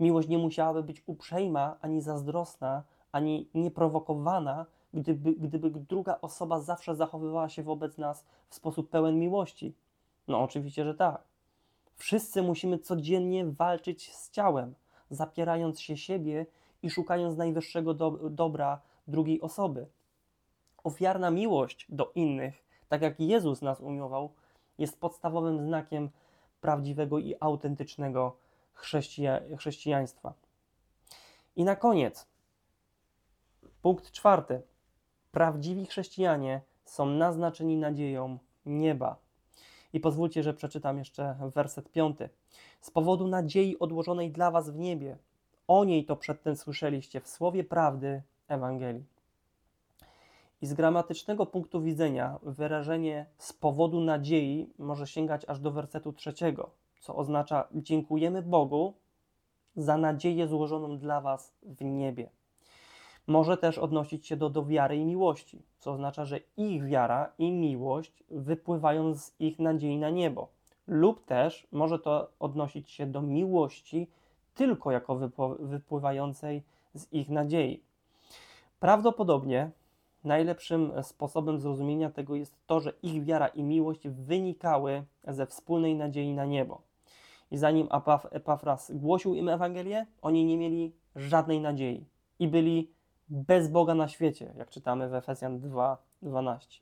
Miłość 0.00 0.28
nie 0.28 0.38
musiałaby 0.38 0.82
być 0.82 1.02
uprzejma, 1.06 1.76
ani 1.80 2.00
zazdrosna, 2.00 2.82
ani 3.12 3.48
nieprowokowana, 3.54 4.66
gdyby, 4.94 5.32
gdyby 5.32 5.70
druga 5.70 6.18
osoba 6.22 6.60
zawsze 6.60 6.96
zachowywała 6.96 7.48
się 7.48 7.62
wobec 7.62 7.98
nas 7.98 8.24
w 8.48 8.54
sposób 8.54 8.90
pełen 8.90 9.18
miłości. 9.18 9.74
No, 10.28 10.42
oczywiście, 10.42 10.84
że 10.84 10.94
tak. 10.94 11.22
Wszyscy 11.96 12.42
musimy 12.42 12.78
codziennie 12.78 13.46
walczyć 13.46 14.14
z 14.14 14.30
ciałem, 14.30 14.74
zapierając 15.10 15.80
się 15.80 15.96
siebie 15.96 16.46
i 16.82 16.90
szukając 16.90 17.36
najwyższego 17.36 17.94
do, 17.94 18.10
dobra 18.30 18.80
drugiej 19.08 19.40
osoby. 19.40 19.86
Ofiarna 20.84 21.30
miłość 21.30 21.86
do 21.88 22.12
innych, 22.14 22.64
tak 22.88 23.02
jak 23.02 23.20
Jezus 23.20 23.62
nas 23.62 23.80
umiłował, 23.80 24.32
jest 24.78 25.00
podstawowym 25.00 25.66
znakiem 25.66 26.10
prawdziwego 26.60 27.18
i 27.18 27.34
autentycznego 27.40 28.36
chrześcija 28.72 29.40
chrześcijaństwa. 29.58 30.34
I 31.56 31.64
na 31.64 31.76
koniec, 31.76 32.26
punkt 33.82 34.12
czwarty. 34.12 34.62
Prawdziwi 35.32 35.86
chrześcijanie 35.86 36.60
są 36.84 37.06
naznaczeni 37.06 37.76
nadzieją 37.76 38.38
nieba. 38.66 39.16
I 39.92 40.00
pozwólcie, 40.00 40.42
że 40.42 40.54
przeczytam 40.54 40.98
jeszcze 40.98 41.36
werset 41.54 41.92
piąty. 41.92 42.28
Z 42.80 42.90
powodu 42.90 43.28
nadziei 43.28 43.78
odłożonej 43.78 44.30
dla 44.30 44.50
was 44.50 44.70
w 44.70 44.78
niebie, 44.78 45.16
o 45.68 45.84
niej 45.84 46.04
to 46.04 46.16
przedtem 46.16 46.56
słyszeliście 46.56 47.20
w 47.20 47.28
słowie 47.28 47.64
prawdy 47.64 48.22
Ewangelii. 48.48 49.04
I 50.62 50.66
z 50.66 50.74
gramatycznego 50.74 51.46
punktu 51.46 51.80
widzenia 51.80 52.38
wyrażenie 52.42 53.26
z 53.38 53.52
powodu 53.52 54.00
nadziei 54.00 54.70
może 54.78 55.06
sięgać 55.06 55.44
aż 55.48 55.60
do 55.60 55.70
wersetu 55.70 56.12
trzeciego, 56.12 56.70
co 57.00 57.16
oznacza 57.16 57.68
dziękujemy 57.74 58.42
Bogu 58.42 58.94
za 59.76 59.96
nadzieję 59.96 60.48
złożoną 60.48 60.98
dla 60.98 61.20
Was 61.20 61.54
w 61.62 61.84
niebie. 61.84 62.30
Może 63.26 63.56
też 63.56 63.78
odnosić 63.78 64.26
się 64.26 64.36
do, 64.36 64.50
do 64.50 64.64
wiary 64.64 64.96
i 64.96 65.04
miłości, 65.04 65.62
co 65.78 65.92
oznacza, 65.92 66.24
że 66.24 66.40
ich 66.56 66.84
wiara 66.84 67.32
i 67.38 67.52
miłość 67.52 68.24
wypływają 68.30 69.14
z 69.14 69.40
ich 69.40 69.58
nadziei 69.58 69.98
na 69.98 70.10
niebo. 70.10 70.48
Lub 70.86 71.24
też 71.24 71.66
może 71.72 71.98
to 71.98 72.30
odnosić 72.38 72.90
się 72.90 73.06
do 73.06 73.22
miłości 73.22 74.10
tylko 74.54 74.90
jako 74.90 75.16
wypływającej 75.58 76.62
z 76.94 77.12
ich 77.12 77.30
nadziei. 77.30 77.82
Prawdopodobnie 78.80 79.70
najlepszym 80.24 80.92
sposobem 81.02 81.60
zrozumienia 81.60 82.10
tego 82.10 82.34
jest 82.34 82.54
to, 82.66 82.80
że 82.80 82.92
ich 83.02 83.24
wiara 83.24 83.46
i 83.46 83.62
miłość 83.62 84.08
wynikały 84.08 85.04
ze 85.28 85.46
wspólnej 85.46 85.94
nadziei 85.94 86.34
na 86.34 86.44
niebo. 86.44 86.80
I 87.50 87.56
zanim 87.56 87.88
Epafras 88.30 88.92
głosił 88.94 89.34
im 89.34 89.48
Ewangelię, 89.48 90.06
oni 90.22 90.44
nie 90.44 90.56
mieli 90.56 90.92
żadnej 91.16 91.60
nadziei 91.60 92.04
i 92.38 92.48
byli 92.48 92.90
bez 93.28 93.68
Boga 93.68 93.94
na 93.94 94.08
świecie, 94.08 94.54
jak 94.56 94.70
czytamy 94.70 95.08
w 95.08 95.14
Efezjan 95.14 95.60
2:12. 95.60 96.80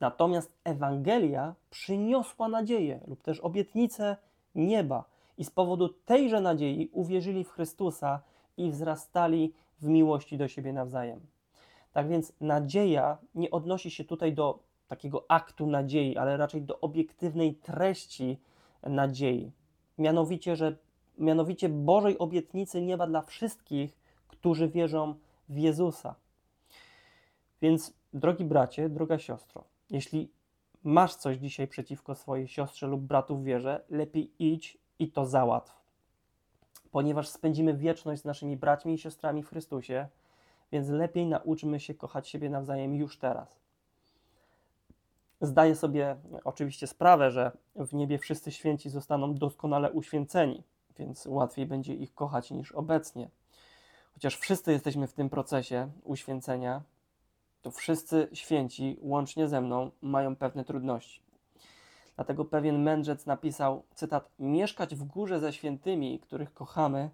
Natomiast 0.00 0.52
Ewangelia 0.64 1.54
przyniosła 1.70 2.48
nadzieję 2.48 3.00
lub 3.06 3.22
też 3.22 3.40
obietnicę 3.40 4.16
nieba 4.54 5.04
i 5.40 5.44
z 5.44 5.50
powodu 5.50 5.88
tejże 5.88 6.40
nadziei 6.40 6.90
uwierzyli 6.92 7.44
w 7.44 7.50
Chrystusa 7.50 8.22
i 8.56 8.70
wzrastali 8.70 9.52
w 9.80 9.86
miłości 9.86 10.38
do 10.38 10.48
siebie 10.48 10.72
nawzajem. 10.72 11.20
Tak 11.92 12.08
więc 12.08 12.32
nadzieja 12.40 13.18
nie 13.34 13.50
odnosi 13.50 13.90
się 13.90 14.04
tutaj 14.04 14.34
do 14.34 14.58
takiego 14.88 15.24
aktu 15.28 15.66
nadziei, 15.66 16.16
ale 16.16 16.36
raczej 16.36 16.62
do 16.62 16.80
obiektywnej 16.80 17.54
treści 17.54 18.40
nadziei. 18.82 19.52
Mianowicie, 19.98 20.56
że 20.56 20.76
mianowicie 21.18 21.68
Bożej 21.68 22.18
obietnicy 22.18 22.82
nieba 22.82 23.06
dla 23.06 23.22
wszystkich, 23.22 23.98
którzy 24.28 24.68
wierzą 24.68 25.14
w 25.48 25.58
Jezusa. 25.58 26.14
Więc, 27.62 27.94
drogi 28.12 28.44
bracie, 28.44 28.88
droga 28.88 29.18
siostro, 29.18 29.64
jeśli 29.90 30.30
masz 30.84 31.14
coś 31.14 31.36
dzisiaj 31.36 31.68
przeciwko 31.68 32.14
swojej 32.14 32.48
siostrze 32.48 32.86
lub 32.86 33.00
bratu 33.00 33.36
w 33.36 33.44
wierze, 33.44 33.84
lepiej 33.90 34.32
idź 34.38 34.79
i 35.00 35.10
to 35.12 35.26
załatw. 35.26 35.80
Ponieważ 36.90 37.28
spędzimy 37.28 37.74
wieczność 37.74 38.22
z 38.22 38.24
naszymi 38.24 38.56
braćmi 38.56 38.94
i 38.94 38.98
siostrami 38.98 39.42
w 39.42 39.48
Chrystusie, 39.48 40.08
więc 40.72 40.88
lepiej 40.88 41.26
nauczmy 41.26 41.80
się 41.80 41.94
kochać 41.94 42.28
siebie 42.28 42.50
nawzajem 42.50 42.94
już 42.94 43.18
teraz. 43.18 43.60
Zdaję 45.40 45.76
sobie 45.76 46.16
oczywiście 46.44 46.86
sprawę, 46.86 47.30
że 47.30 47.52
w 47.76 47.94
niebie 47.94 48.18
wszyscy 48.18 48.52
święci 48.52 48.90
zostaną 48.90 49.34
doskonale 49.34 49.92
uświęceni, 49.92 50.62
więc 50.98 51.26
łatwiej 51.26 51.66
będzie 51.66 51.94
ich 51.94 52.14
kochać 52.14 52.50
niż 52.50 52.72
obecnie. 52.72 53.30
Chociaż 54.14 54.36
wszyscy 54.36 54.72
jesteśmy 54.72 55.06
w 55.06 55.12
tym 55.12 55.30
procesie 55.30 55.88
uświęcenia, 56.04 56.82
to 57.62 57.70
wszyscy 57.70 58.28
święci, 58.32 58.98
łącznie 59.00 59.48
ze 59.48 59.60
mną, 59.60 59.90
mają 60.02 60.36
pewne 60.36 60.64
trudności. 60.64 61.20
Dlatego 62.20 62.44
pewien 62.44 62.82
mędrzec 62.82 63.26
napisał, 63.26 63.82
cytat, 63.94 64.30
mieszkać 64.38 64.94
w 64.94 65.04
górze 65.04 65.40
ze 65.40 65.52
świętymi, 65.52 66.18
których 66.18 66.54
kochamy, 66.54 67.10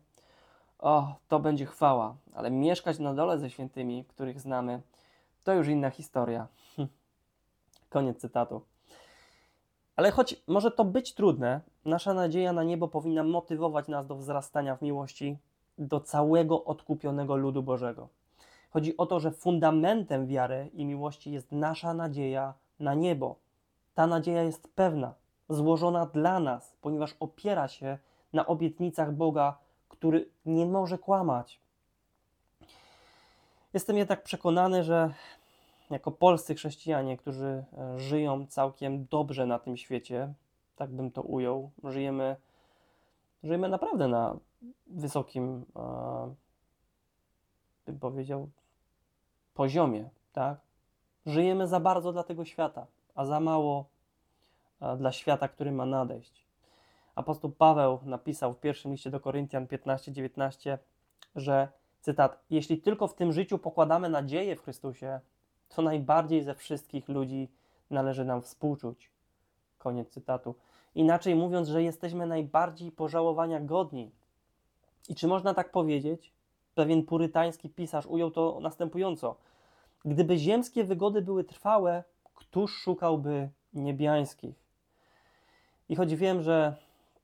o, 0.78 1.14
to 1.28 1.40
będzie 1.40 1.66
chwała, 1.66 2.16
ale 2.34 2.50
mieszkać 2.50 2.98
na 2.98 3.14
dole 3.14 3.38
ze 3.38 3.50
świętymi, 3.50 4.04
których 4.04 4.40
znamy, 4.40 4.82
to 5.44 5.54
już 5.54 5.68
inna 5.68 5.90
historia. 5.90 6.46
Koniec 7.90 8.20
cytatu. 8.20 8.60
Ale 9.96 10.10
choć 10.10 10.42
może 10.46 10.70
to 10.70 10.84
być 10.84 11.14
trudne, 11.14 11.60
nasza 11.84 12.14
nadzieja 12.14 12.52
na 12.52 12.62
niebo 12.62 12.88
powinna 12.88 13.24
motywować 13.24 13.88
nas 13.88 14.06
do 14.06 14.16
wzrastania 14.16 14.76
w 14.76 14.82
miłości 14.82 15.38
do 15.78 16.00
całego 16.00 16.64
odkupionego 16.64 17.36
ludu 17.36 17.62
Bożego. 17.62 18.08
Chodzi 18.70 18.96
o 18.96 19.06
to, 19.06 19.20
że 19.20 19.30
fundamentem 19.30 20.26
wiary 20.26 20.70
i 20.74 20.84
miłości 20.84 21.32
jest 21.32 21.52
nasza 21.52 21.94
nadzieja 21.94 22.54
na 22.80 22.94
niebo. 22.94 23.45
Ta 23.96 24.06
nadzieja 24.06 24.42
jest 24.42 24.68
pewna, 24.74 25.14
złożona 25.48 26.06
dla 26.06 26.40
nas, 26.40 26.76
ponieważ 26.80 27.16
opiera 27.20 27.68
się 27.68 27.98
na 28.32 28.46
obietnicach 28.46 29.12
Boga, 29.12 29.58
który 29.88 30.28
nie 30.46 30.66
może 30.66 30.98
kłamać. 30.98 31.60
Jestem 33.74 33.96
jednak 33.96 34.22
przekonany, 34.22 34.84
że 34.84 35.14
jako 35.90 36.10
polscy 36.10 36.54
chrześcijanie, 36.54 37.16
którzy 37.16 37.64
e, 37.78 37.98
żyją 37.98 38.46
całkiem 38.46 39.06
dobrze 39.06 39.46
na 39.46 39.58
tym 39.58 39.76
świecie, 39.76 40.34
tak 40.76 40.90
bym 40.90 41.10
to 41.10 41.22
ujął, 41.22 41.70
żyjemy, 41.84 42.36
żyjemy 43.42 43.68
naprawdę 43.68 44.08
na 44.08 44.36
wysokim, 44.86 45.64
e, 45.76 46.34
bym 47.86 47.98
powiedział, 47.98 48.48
poziomie, 49.54 50.08
tak? 50.32 50.58
Żyjemy 51.26 51.66
za 51.66 51.80
bardzo 51.80 52.12
dla 52.12 52.22
tego 52.22 52.44
świata, 52.44 52.86
a 53.16 53.24
za 53.24 53.40
mało 53.40 53.88
e, 54.80 54.96
dla 54.96 55.12
świata, 55.12 55.48
który 55.48 55.72
ma 55.72 55.86
nadejść. 55.86 56.46
Apostoł 57.14 57.50
Paweł 57.50 57.98
napisał 58.02 58.52
w 58.52 58.60
pierwszym 58.60 58.92
liście 58.92 59.10
do 59.10 59.20
Koryntian 59.20 59.66
15-19, 59.66 60.78
że 61.36 61.68
cytat: 62.00 62.44
Jeśli 62.50 62.78
tylko 62.78 63.08
w 63.08 63.14
tym 63.14 63.32
życiu 63.32 63.58
pokładamy 63.58 64.08
nadzieję 64.08 64.56
w 64.56 64.62
Chrystusie, 64.62 65.20
to 65.68 65.82
najbardziej 65.82 66.42
ze 66.42 66.54
wszystkich 66.54 67.08
ludzi 67.08 67.48
należy 67.90 68.24
nam 68.24 68.42
współczuć. 68.42 69.10
Koniec 69.78 70.10
cytatu. 70.10 70.54
Inaczej 70.94 71.34
mówiąc, 71.34 71.68
że 71.68 71.82
jesteśmy 71.82 72.26
najbardziej 72.26 72.92
pożałowania 72.92 73.60
godni. 73.60 74.10
I 75.08 75.14
czy 75.14 75.28
można 75.28 75.54
tak 75.54 75.70
powiedzieć? 75.70 76.32
Pewien 76.74 77.02
purytański 77.02 77.70
pisarz 77.70 78.06
ujął 78.06 78.30
to 78.30 78.58
następująco: 78.60 79.36
Gdyby 80.04 80.38
ziemskie 80.38 80.84
wygody 80.84 81.22
były 81.22 81.44
trwałe, 81.44 82.04
któż 82.36 82.78
szukałby 82.78 83.48
niebiańskich? 83.74 84.54
I 85.88 85.96
choć 85.96 86.14
wiem, 86.14 86.42
że 86.42 86.76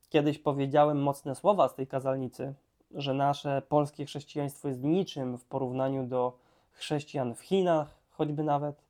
kiedyś 0.08 0.38
powiedziałem 0.38 1.02
mocne 1.02 1.34
słowa 1.34 1.68
z 1.68 1.74
tej 1.74 1.86
kazalnicy, 1.86 2.54
że 2.90 3.14
nasze 3.14 3.62
polskie 3.68 4.06
chrześcijaństwo 4.06 4.68
jest 4.68 4.82
niczym 4.82 5.38
w 5.38 5.44
porównaniu 5.44 6.06
do 6.06 6.38
chrześcijan 6.72 7.34
w 7.34 7.40
Chinach, 7.40 7.88
choćby 8.10 8.42
nawet, 8.42 8.82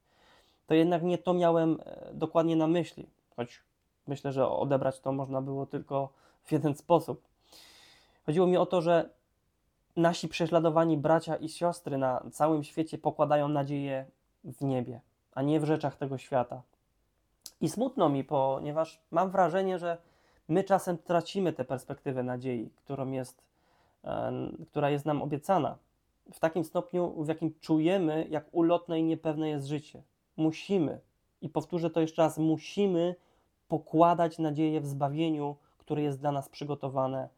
to 0.66 0.74
jednak 0.74 1.02
nie 1.02 1.18
to 1.18 1.35
miałem 1.35 1.78
e, 1.85 2.11
dokładnie 2.14 2.56
na 2.56 2.66
myśli, 2.66 3.06
choć 3.37 3.62
myślę, 4.06 4.32
że 4.32 4.48
odebrać 4.48 5.00
to 5.00 5.12
można 5.12 5.42
było 5.42 5.66
tylko 5.66 6.12
w 6.44 6.52
jeden 6.52 6.74
sposób. 6.74 7.22
Chodziło 8.26 8.46
mi 8.46 8.56
o 8.56 8.66
to, 8.66 8.82
że 8.82 9.11
nasi 9.96 10.28
prześladowani 10.28 10.96
bracia 10.96 11.37
i 11.37 11.48
siostry 11.48 11.98
na 11.98 12.22
całym 12.32 12.64
świecie 12.64 12.98
pokładają 12.98 13.48
nadzieję 13.48 14.06
w 14.44 14.64
niebie, 14.64 15.00
a 15.34 15.42
nie 15.42 15.60
w 15.60 15.64
rzeczach 15.64 15.96
tego 15.96 16.18
świata. 16.18 16.62
I 17.60 17.68
smutno 17.68 18.08
mi, 18.08 18.24
ponieważ 18.24 19.00
mam 19.10 19.30
wrażenie, 19.30 19.78
że 19.78 19.98
my 20.48 20.64
czasem 20.64 20.98
tracimy 20.98 21.52
tę 21.52 21.64
perspektywę 21.64 22.22
nadziei, 22.22 22.70
którą 22.76 23.10
jest, 23.10 23.42
która 24.70 24.90
jest 24.90 25.06
nam 25.06 25.22
obiecana 25.22 25.78
w 26.32 26.40
takim 26.40 26.64
stopniu, 26.64 27.24
w 27.24 27.28
jakim 27.28 27.54
czujemy, 27.60 28.26
jak 28.30 28.44
ulotne 28.52 29.00
i 29.00 29.02
niepewne 29.02 29.48
jest 29.48 29.66
życie. 29.66 30.02
Musimy, 30.36 31.00
i 31.42 31.48
powtórzę 31.48 31.90
to 31.90 32.00
jeszcze 32.00 32.22
raz, 32.22 32.38
musimy 32.38 33.14
pokładać 33.68 34.38
nadzieję 34.38 34.80
w 34.80 34.86
zbawieniu, 34.86 35.56
które 35.78 36.02
jest 36.02 36.20
dla 36.20 36.32
nas 36.32 36.48
przygotowane 36.48 37.28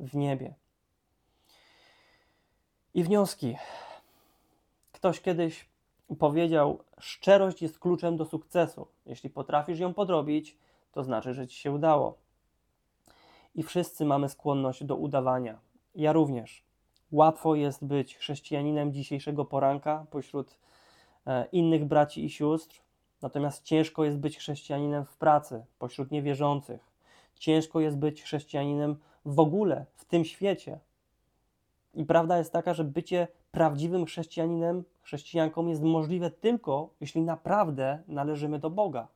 w 0.00 0.16
niebie. 0.16 0.54
I 2.94 3.04
wnioski. 3.04 3.56
Ktoś 4.92 5.20
kiedyś 5.20 5.68
powiedział: 6.18 6.84
Szczerość 6.98 7.62
jest 7.62 7.78
kluczem 7.78 8.16
do 8.16 8.24
sukcesu. 8.24 8.86
Jeśli 9.06 9.30
potrafisz 9.30 9.78
ją 9.78 9.94
podrobić, 9.94 10.58
to 10.92 11.04
znaczy, 11.04 11.34
że 11.34 11.48
ci 11.48 11.56
się 11.56 11.72
udało. 11.72 12.18
I 13.54 13.62
wszyscy 13.62 14.04
mamy 14.04 14.28
skłonność 14.28 14.84
do 14.84 14.96
udawania. 14.96 15.58
Ja 15.94 16.12
również. 16.12 16.64
Łatwo 17.12 17.54
jest 17.54 17.84
być 17.84 18.16
chrześcijaninem 18.16 18.92
dzisiejszego 18.92 19.44
poranka 19.44 20.06
pośród 20.10 20.58
e, 21.26 21.46
innych 21.52 21.84
braci 21.84 22.24
i 22.24 22.30
sióstr, 22.30 22.80
natomiast 23.22 23.64
ciężko 23.64 24.04
jest 24.04 24.18
być 24.18 24.38
chrześcijaninem 24.38 25.04
w 25.04 25.16
pracy 25.16 25.64
pośród 25.78 26.10
niewierzących. 26.10 26.80
Ciężko 27.34 27.80
jest 27.80 27.98
być 27.98 28.22
chrześcijaninem 28.22 28.96
w 29.24 29.40
ogóle 29.40 29.86
w 29.94 30.04
tym 30.04 30.24
świecie. 30.24 30.78
I 31.94 32.04
prawda 32.04 32.38
jest 32.38 32.52
taka, 32.52 32.74
że 32.74 32.84
bycie 32.84 33.28
prawdziwym 33.54 34.04
chrześcijaninem, 34.04 34.84
chrześcijanką 35.02 35.66
jest 35.66 35.82
możliwe 35.82 36.30
tylko, 36.30 36.90
jeśli 37.00 37.22
naprawdę 37.22 38.02
należymy 38.08 38.58
do 38.58 38.70
Boga. 38.70 39.08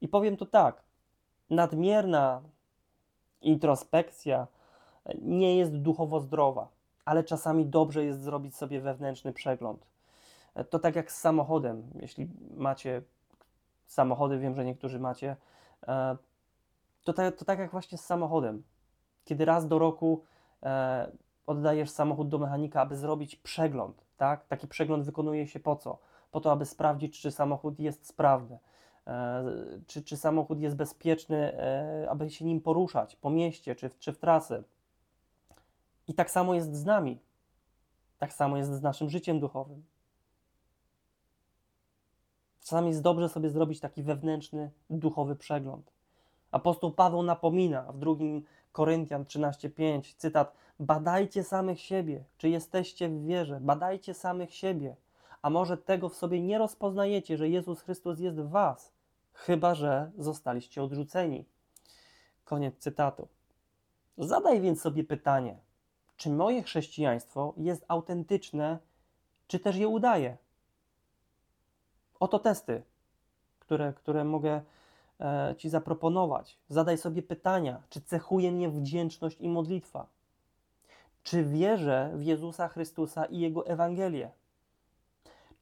I 0.00 0.08
powiem 0.08 0.36
to 0.36 0.46
tak: 0.46 0.82
nadmierna 1.50 2.42
introspekcja 3.40 4.46
nie 5.22 5.56
jest 5.56 5.76
duchowo 5.76 6.20
zdrowa 6.20 6.68
ale 7.04 7.24
czasami 7.24 7.66
dobrze 7.66 8.04
jest 8.04 8.22
zrobić 8.22 8.56
sobie 8.56 8.80
wewnętrzny 8.80 9.32
przegląd. 9.32 9.86
To 10.70 10.78
tak 10.78 10.96
jak 10.96 11.12
z 11.12 11.16
samochodem. 11.16 11.90
Jeśli 11.94 12.28
macie 12.56 13.02
samochody, 13.86 14.38
wiem, 14.38 14.54
że 14.54 14.64
niektórzy 14.64 15.00
macie, 15.00 15.36
e, 15.88 16.16
to, 17.04 17.12
tak, 17.12 17.36
to 17.36 17.44
tak 17.44 17.58
jak 17.58 17.70
właśnie 17.70 17.98
z 17.98 18.04
samochodem. 18.04 18.62
Kiedy 19.24 19.44
raz 19.44 19.68
do 19.68 19.78
roku 19.78 20.24
e, 20.62 21.12
oddajesz 21.46 21.90
samochód 21.90 22.28
do 22.28 22.38
mechanika, 22.38 22.80
aby 22.80 22.96
zrobić 22.96 23.36
przegląd, 23.36 24.04
tak? 24.16 24.46
Taki 24.46 24.68
przegląd 24.68 25.04
wykonuje 25.04 25.46
się 25.46 25.60
po 25.60 25.76
co? 25.76 25.98
Po 26.30 26.40
to, 26.40 26.52
aby 26.52 26.66
sprawdzić, 26.66 27.20
czy 27.20 27.30
samochód 27.30 27.80
jest 27.80 28.06
sprawny, 28.06 28.58
e, 29.06 29.44
czy, 29.86 30.02
czy 30.02 30.16
samochód 30.16 30.60
jest 30.60 30.76
bezpieczny, 30.76 31.56
aby 32.08 32.30
się 32.30 32.44
nim 32.44 32.60
poruszać 32.60 33.16
po 33.16 33.30
mieście, 33.30 33.74
czy, 33.74 33.90
czy 33.98 34.12
w 34.12 34.18
trasy. 34.18 34.64
I 36.08 36.14
tak 36.14 36.30
samo 36.30 36.54
jest 36.54 36.74
z 36.74 36.84
nami. 36.84 37.20
Tak 38.18 38.32
samo 38.32 38.56
jest 38.56 38.72
z 38.72 38.82
naszym 38.82 39.10
życiem 39.10 39.40
duchowym. 39.40 39.84
Czasami 42.60 42.88
jest 42.88 43.02
dobrze 43.02 43.28
sobie 43.28 43.50
zrobić 43.50 43.80
taki 43.80 44.02
wewnętrzny, 44.02 44.70
duchowy 44.90 45.36
przegląd. 45.36 45.92
Apostoł 46.50 46.92
Paweł 46.92 47.22
napomina 47.22 47.92
w 47.92 47.98
drugim 47.98 48.44
Koryntian 48.74 49.24
13:5, 49.24 50.14
cytat: 50.16 50.54
Badajcie 50.80 51.44
samych 51.44 51.80
siebie, 51.80 52.24
czy 52.38 52.48
jesteście 52.48 53.08
w 53.08 53.26
wierze, 53.26 53.60
badajcie 53.60 54.14
samych 54.14 54.54
siebie. 54.54 54.96
A 55.42 55.50
może 55.50 55.76
tego 55.76 56.08
w 56.08 56.14
sobie 56.14 56.42
nie 56.42 56.58
rozpoznajecie, 56.58 57.36
że 57.36 57.48
Jezus 57.48 57.80
Chrystus 57.80 58.18
jest 58.20 58.40
w 58.40 58.50
was, 58.50 58.92
chyba 59.32 59.74
że 59.74 60.10
zostaliście 60.18 60.82
odrzuceni. 60.82 61.44
Koniec 62.44 62.78
cytatu. 62.78 63.28
Zadaj 64.18 64.60
więc 64.60 64.80
sobie 64.80 65.04
pytanie, 65.04 65.58
czy 66.16 66.30
moje 66.30 66.62
chrześcijaństwo 66.62 67.54
jest 67.56 67.84
autentyczne, 67.88 68.78
czy 69.46 69.58
też 69.58 69.76
je 69.76 69.88
udaje? 69.88 70.36
Oto 72.20 72.38
testy, 72.38 72.82
które, 73.58 73.92
które 73.92 74.24
mogę 74.24 74.62
Ci 75.56 75.68
zaproponować. 75.68 76.58
Zadaj 76.68 76.98
sobie 76.98 77.22
pytania, 77.22 77.82
czy 77.88 78.00
cechuje 78.00 78.52
mnie 78.52 78.68
wdzięczność 78.68 79.40
i 79.40 79.48
modlitwa? 79.48 80.06
Czy 81.22 81.44
wierzę 81.44 82.10
w 82.14 82.22
Jezusa 82.22 82.68
Chrystusa 82.68 83.24
i 83.24 83.38
Jego 83.38 83.66
Ewangelię? 83.66 84.30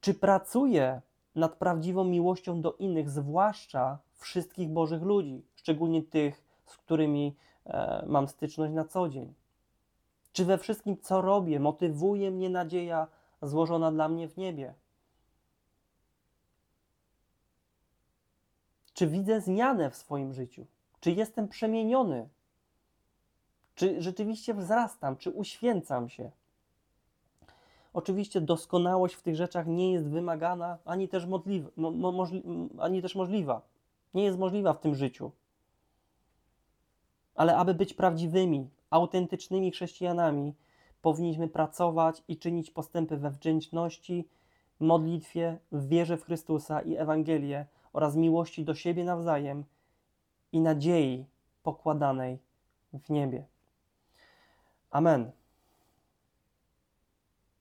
Czy 0.01 0.13
pracuję 0.13 1.01
nad 1.35 1.55
prawdziwą 1.55 2.03
miłością 2.03 2.61
do 2.61 2.73
innych, 2.73 3.09
zwłaszcza 3.09 3.99
wszystkich 4.13 4.69
Bożych 4.69 5.01
ludzi, 5.01 5.45
szczególnie 5.55 6.03
tych, 6.03 6.43
z 6.65 6.77
którymi 6.77 7.35
e, 7.65 8.03
mam 8.07 8.27
styczność 8.27 8.73
na 8.73 8.85
co 8.85 9.09
dzień? 9.09 9.33
Czy 10.33 10.45
we 10.45 10.57
wszystkim, 10.57 10.97
co 11.01 11.21
robię, 11.21 11.59
motywuje 11.59 12.31
mnie 12.31 12.49
nadzieja 12.49 13.07
złożona 13.41 13.91
dla 13.91 14.09
mnie 14.09 14.29
w 14.29 14.37
niebie? 14.37 14.73
Czy 19.03 19.07
widzę 19.07 19.41
zmianę 19.41 19.89
w 19.89 19.95
swoim 19.95 20.33
życiu? 20.33 20.65
Czy 20.99 21.11
jestem 21.11 21.47
przemieniony? 21.47 22.29
Czy 23.75 24.01
rzeczywiście 24.01 24.53
wzrastam? 24.53 25.17
Czy 25.17 25.31
uświęcam 25.31 26.09
się? 26.09 26.31
Oczywiście 27.93 28.41
doskonałość 28.41 29.15
w 29.15 29.21
tych 29.21 29.35
rzeczach 29.35 29.67
nie 29.67 29.93
jest 29.93 30.09
wymagana, 30.09 30.77
ani 30.85 31.07
też, 31.07 31.25
modliwa, 31.25 31.69
mo, 31.75 31.91
mo, 31.91 32.11
możli, 32.11 32.43
ani 32.79 33.01
też 33.01 33.15
możliwa. 33.15 33.61
Nie 34.13 34.23
jest 34.23 34.37
możliwa 34.37 34.73
w 34.73 34.79
tym 34.79 34.95
życiu. 34.95 35.31
Ale 37.35 37.57
aby 37.57 37.73
być 37.73 37.93
prawdziwymi, 37.93 38.69
autentycznymi 38.89 39.71
chrześcijanami, 39.71 40.53
powinniśmy 41.01 41.47
pracować 41.47 42.23
i 42.27 42.37
czynić 42.37 42.71
postępy 42.71 43.17
we 43.17 43.31
wdzięczności, 43.31 44.27
modlitwie, 44.79 45.57
w 45.71 45.87
wierze 45.87 46.17
w 46.17 46.23
Chrystusa 46.25 46.81
i 46.81 46.97
Ewangelię 46.97 47.65
oraz 47.93 48.15
miłości 48.15 48.65
do 48.65 48.75
siebie 48.75 49.03
nawzajem 49.03 49.63
i 50.51 50.59
nadziei 50.59 51.25
pokładanej 51.63 52.39
w 52.93 53.09
niebie. 53.09 53.45
Amen. 54.91 55.31